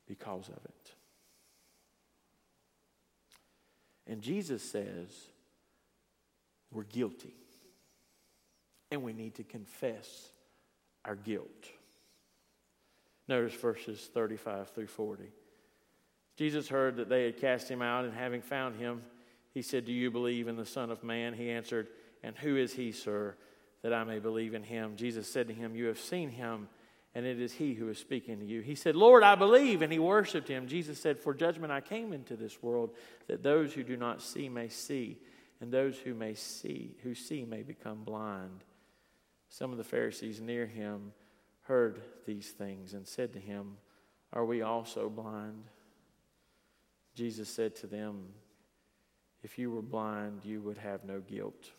because 0.07 0.49
of 0.49 0.57
it. 0.65 0.91
And 4.07 4.23
Jesus 4.23 4.63
says 4.63 5.09
we're 6.71 6.81
guilty 6.81 7.35
and 8.89 9.03
we 9.03 9.13
need 9.13 9.35
to 9.35 9.43
confess 9.43 10.29
our 11.05 11.15
guilt. 11.15 11.45
Notice 13.27 13.53
verses 13.53 14.09
35 14.11 14.69
through 14.69 14.87
40. 14.87 15.25
Jesus 16.37 16.67
heard 16.67 16.95
that 16.95 17.07
they 17.07 17.25
had 17.25 17.37
cast 17.37 17.69
him 17.69 17.83
out, 17.83 18.05
and 18.05 18.15
having 18.15 18.41
found 18.41 18.79
him, 18.79 19.03
he 19.53 19.61
said, 19.61 19.85
Do 19.85 19.91
you 19.91 20.09
believe 20.09 20.47
in 20.47 20.55
the 20.55 20.65
Son 20.65 20.89
of 20.89 21.03
Man? 21.03 21.33
He 21.33 21.51
answered, 21.51 21.87
And 22.23 22.35
who 22.35 22.57
is 22.57 22.73
he, 22.73 22.91
sir? 22.91 23.35
That 23.81 23.93
I 23.93 24.03
may 24.03 24.19
believe 24.19 24.53
in 24.53 24.63
him. 24.63 24.95
Jesus 24.95 25.31
said 25.31 25.47
to 25.47 25.53
him, 25.53 25.75
You 25.75 25.85
have 25.85 25.99
seen 25.99 26.29
him, 26.29 26.67
and 27.13 27.25
it 27.25 27.39
is 27.39 27.53
he 27.53 27.73
who 27.73 27.89
is 27.89 27.97
speaking 27.97 28.39
to 28.39 28.45
you. 28.45 28.61
He 28.61 28.75
said, 28.75 28.95
Lord, 28.95 29.23
I 29.23 29.35
believe. 29.35 29.81
And 29.81 29.91
he 29.91 29.99
worshiped 29.99 30.47
him. 30.47 30.67
Jesus 30.67 30.99
said, 30.99 31.19
For 31.19 31.33
judgment 31.33 31.71
I 31.71 31.81
came 31.81 32.13
into 32.13 32.35
this 32.35 32.61
world, 32.61 32.91
that 33.27 33.43
those 33.43 33.73
who 33.73 33.83
do 33.83 33.97
not 33.97 34.21
see 34.21 34.49
may 34.49 34.69
see, 34.69 35.17
and 35.61 35.71
those 35.71 35.97
who 35.97 36.13
may 36.13 36.33
see, 36.33 36.95
who 37.03 37.15
see 37.15 37.45
may 37.45 37.63
become 37.63 38.03
blind. 38.03 38.63
Some 39.49 39.71
of 39.71 39.77
the 39.77 39.83
Pharisees 39.83 40.41
near 40.41 40.65
him 40.65 41.13
heard 41.61 42.01
these 42.25 42.49
things 42.49 42.93
and 42.93 43.07
said 43.07 43.33
to 43.33 43.39
him, 43.39 43.77
Are 44.33 44.45
we 44.45 44.61
also 44.61 45.09
blind? 45.09 45.63
Jesus 47.15 47.49
said 47.49 47.75
to 47.77 47.87
them, 47.87 48.27
If 49.43 49.57
you 49.57 49.71
were 49.71 49.81
blind, 49.81 50.41
you 50.43 50.61
would 50.61 50.77
have 50.77 51.03
no 51.03 51.19
guilt. 51.19 51.71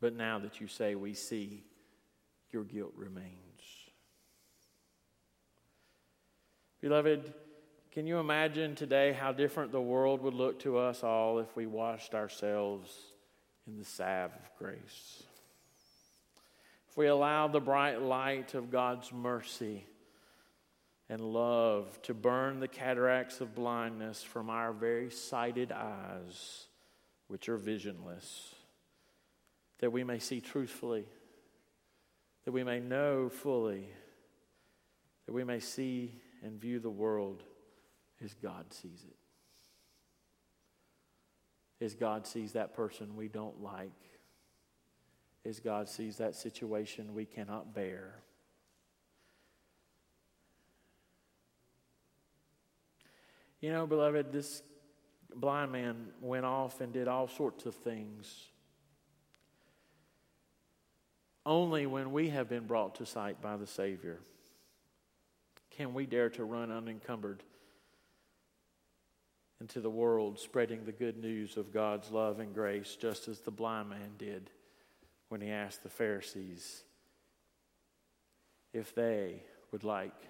But 0.00 0.14
now 0.14 0.38
that 0.38 0.60
you 0.60 0.68
say 0.68 0.94
we 0.94 1.14
see, 1.14 1.64
your 2.50 2.64
guilt 2.64 2.92
remains. 2.96 3.32
Beloved, 6.80 7.32
can 7.90 8.06
you 8.06 8.18
imagine 8.18 8.76
today 8.76 9.12
how 9.12 9.32
different 9.32 9.72
the 9.72 9.80
world 9.80 10.22
would 10.22 10.34
look 10.34 10.60
to 10.60 10.78
us 10.78 11.02
all 11.02 11.40
if 11.40 11.56
we 11.56 11.66
washed 11.66 12.14
ourselves 12.14 12.96
in 13.66 13.76
the 13.76 13.84
salve 13.84 14.30
of 14.32 14.58
grace? 14.58 15.24
if 16.88 16.96
we 16.96 17.06
allow 17.06 17.48
the 17.48 17.60
bright 17.60 18.00
light 18.00 18.54
of 18.54 18.70
God's 18.70 19.12
mercy 19.12 19.84
and 21.08 21.20
love 21.20 22.00
to 22.02 22.14
burn 22.14 22.60
the 22.60 22.68
cataracts 22.68 23.40
of 23.40 23.54
blindness 23.54 24.22
from 24.22 24.50
our 24.50 24.72
very 24.72 25.10
sighted 25.10 25.72
eyes, 25.72 26.66
which 27.26 27.48
are 27.48 27.56
visionless, 27.56 28.54
that 29.78 29.92
we 29.92 30.04
may 30.04 30.18
see 30.18 30.40
truthfully, 30.40 31.06
that 32.44 32.52
we 32.52 32.64
may 32.64 32.80
know 32.80 33.28
fully, 33.28 33.88
that 35.26 35.32
we 35.32 35.44
may 35.44 35.60
see 35.60 36.20
and 36.42 36.60
view 36.60 36.80
the 36.80 36.90
world 36.90 37.42
as 38.24 38.34
God 38.34 38.72
sees 38.72 39.04
it. 39.06 39.16
As 41.84 41.94
God 41.94 42.26
sees 42.26 42.52
that 42.52 42.74
person 42.74 43.14
we 43.16 43.28
don't 43.28 43.62
like, 43.62 43.92
as 45.44 45.60
God 45.60 45.88
sees 45.88 46.16
that 46.16 46.34
situation 46.34 47.14
we 47.14 47.24
cannot 47.24 47.72
bear. 47.74 48.16
You 53.60 53.72
know, 53.72 53.86
beloved, 53.86 54.32
this 54.32 54.62
blind 55.34 55.72
man 55.72 56.08
went 56.20 56.44
off 56.44 56.80
and 56.80 56.92
did 56.92 57.08
all 57.08 57.28
sorts 57.28 57.66
of 57.66 57.74
things. 57.74 58.48
Only 61.48 61.86
when 61.86 62.12
we 62.12 62.28
have 62.28 62.46
been 62.46 62.66
brought 62.66 62.96
to 62.96 63.06
sight 63.06 63.40
by 63.40 63.56
the 63.56 63.66
Savior 63.66 64.18
can 65.70 65.94
we 65.94 66.04
dare 66.04 66.28
to 66.28 66.44
run 66.44 66.70
unencumbered 66.70 67.42
into 69.58 69.80
the 69.80 69.88
world, 69.88 70.38
spreading 70.38 70.84
the 70.84 70.92
good 70.92 71.16
news 71.16 71.56
of 71.56 71.72
God's 71.72 72.10
love 72.10 72.38
and 72.38 72.52
grace, 72.52 72.98
just 73.00 73.28
as 73.28 73.40
the 73.40 73.50
blind 73.50 73.88
man 73.88 74.10
did 74.18 74.50
when 75.30 75.40
he 75.40 75.48
asked 75.48 75.82
the 75.82 75.88
Pharisees 75.88 76.82
if 78.74 78.94
they 78.94 79.42
would 79.72 79.84
like 79.84 80.20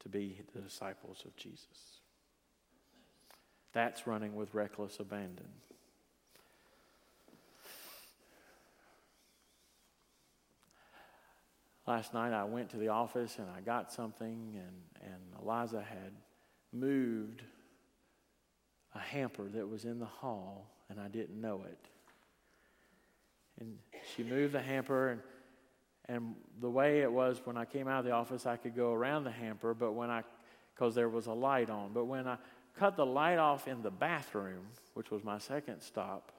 to 0.00 0.08
be 0.08 0.40
the 0.54 0.62
disciples 0.62 1.24
of 1.26 1.36
Jesus. 1.36 2.00
That's 3.74 4.06
running 4.06 4.34
with 4.34 4.54
reckless 4.54 4.98
abandon. 4.98 5.48
Last 11.86 12.14
night 12.14 12.32
I 12.32 12.44
went 12.44 12.70
to 12.70 12.78
the 12.78 12.88
office 12.88 13.38
and 13.38 13.46
I 13.50 13.60
got 13.60 13.92
something, 13.92 14.54
and, 14.54 15.12
and 15.12 15.42
Eliza 15.42 15.82
had 15.82 16.12
moved 16.72 17.42
a 18.94 18.98
hamper 18.98 19.48
that 19.48 19.68
was 19.68 19.84
in 19.84 19.98
the 19.98 20.06
hall, 20.06 20.70
and 20.88 20.98
I 20.98 21.08
didn't 21.08 21.40
know 21.40 21.64
it. 21.66 21.78
And 23.60 23.76
she 24.14 24.22
moved 24.22 24.54
the 24.54 24.62
hamper, 24.62 25.10
and, 25.10 25.20
and 26.08 26.34
the 26.60 26.70
way 26.70 27.00
it 27.00 27.12
was 27.12 27.40
when 27.44 27.56
I 27.56 27.64
came 27.64 27.86
out 27.86 28.00
of 28.00 28.04
the 28.06 28.12
office, 28.12 28.46
I 28.46 28.56
could 28.56 28.74
go 28.74 28.92
around 28.92 29.24
the 29.24 29.30
hamper, 29.30 29.74
but 29.74 29.92
when 29.92 30.10
I, 30.10 30.22
because 30.74 30.94
there 30.94 31.08
was 31.08 31.26
a 31.26 31.32
light 31.32 31.68
on, 31.68 31.92
but 31.92 32.06
when 32.06 32.26
I 32.26 32.38
cut 32.78 32.96
the 32.96 33.06
light 33.06 33.38
off 33.38 33.68
in 33.68 33.82
the 33.82 33.90
bathroom, 33.90 34.66
which 34.94 35.10
was 35.10 35.22
my 35.22 35.38
second 35.38 35.82
stop, 35.82 36.32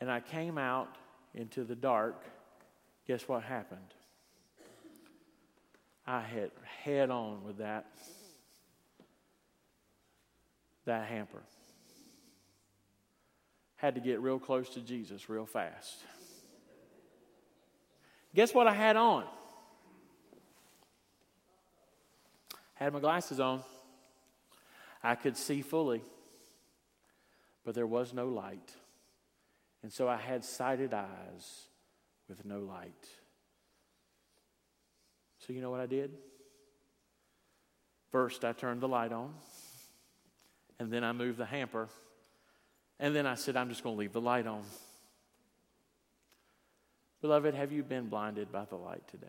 and 0.00 0.10
I 0.10 0.20
came 0.20 0.58
out 0.58 0.96
into 1.34 1.64
the 1.64 1.76
dark, 1.76 2.24
guess 3.06 3.28
what 3.28 3.42
happened? 3.42 3.94
I 6.10 6.22
hit 6.22 6.52
head 6.82 7.08
on 7.08 7.44
with 7.44 7.58
that 7.58 7.86
that 10.84 11.06
hamper. 11.06 11.42
Had 13.76 13.94
to 13.94 14.00
get 14.00 14.20
real 14.20 14.40
close 14.40 14.70
to 14.70 14.80
Jesus 14.80 15.28
real 15.28 15.46
fast. 15.46 15.98
Guess 18.34 18.52
what 18.52 18.66
I 18.66 18.72
had 18.72 18.96
on? 18.96 19.24
Had 22.74 22.92
my 22.92 22.98
glasses 22.98 23.38
on. 23.38 23.62
I 25.04 25.14
could 25.14 25.36
see 25.36 25.62
fully, 25.62 26.02
but 27.64 27.76
there 27.76 27.86
was 27.86 28.12
no 28.12 28.26
light. 28.26 28.74
And 29.84 29.92
so 29.92 30.08
I 30.08 30.16
had 30.16 30.44
sighted 30.44 30.92
eyes 30.92 31.68
with 32.28 32.44
no 32.44 32.58
light. 32.58 33.08
So, 35.46 35.52
you 35.52 35.60
know 35.60 35.70
what 35.70 35.80
I 35.80 35.86
did? 35.86 36.10
First, 38.12 38.44
I 38.44 38.52
turned 38.52 38.80
the 38.80 38.88
light 38.88 39.12
on, 39.12 39.32
and 40.78 40.92
then 40.92 41.04
I 41.04 41.12
moved 41.12 41.38
the 41.38 41.46
hamper, 41.46 41.88
and 42.98 43.14
then 43.14 43.26
I 43.26 43.34
said, 43.34 43.56
I'm 43.56 43.68
just 43.68 43.82
going 43.82 43.96
to 43.96 44.00
leave 44.00 44.12
the 44.12 44.20
light 44.20 44.46
on. 44.46 44.62
Beloved, 47.22 47.54
have 47.54 47.70
you 47.72 47.82
been 47.82 48.08
blinded 48.08 48.50
by 48.50 48.64
the 48.64 48.76
light 48.76 49.06
today? 49.08 49.26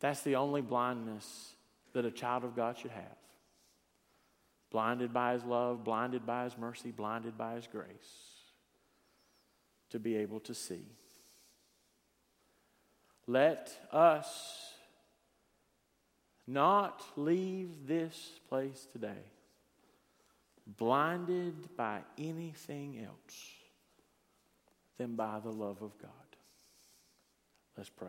That's 0.00 0.22
the 0.22 0.36
only 0.36 0.60
blindness 0.60 1.54
that 1.92 2.04
a 2.04 2.10
child 2.10 2.44
of 2.44 2.54
God 2.54 2.78
should 2.78 2.92
have. 2.92 3.16
Blinded 4.70 5.12
by 5.12 5.32
His 5.32 5.44
love, 5.44 5.82
blinded 5.82 6.26
by 6.26 6.44
His 6.44 6.56
mercy, 6.56 6.90
blinded 6.90 7.36
by 7.36 7.54
His 7.54 7.66
grace, 7.66 7.86
to 9.90 9.98
be 9.98 10.16
able 10.16 10.40
to 10.40 10.54
see. 10.54 10.84
Let 13.28 13.70
us 13.92 14.72
not 16.46 17.04
leave 17.14 17.86
this 17.86 18.40
place 18.48 18.86
today 18.90 19.22
blinded 20.78 21.76
by 21.76 22.00
anything 22.16 22.98
else 23.04 23.36
than 24.96 25.14
by 25.14 25.40
the 25.40 25.50
love 25.50 25.82
of 25.82 25.92
God. 25.98 26.10
Let's 27.76 27.90
pray. 27.90 28.08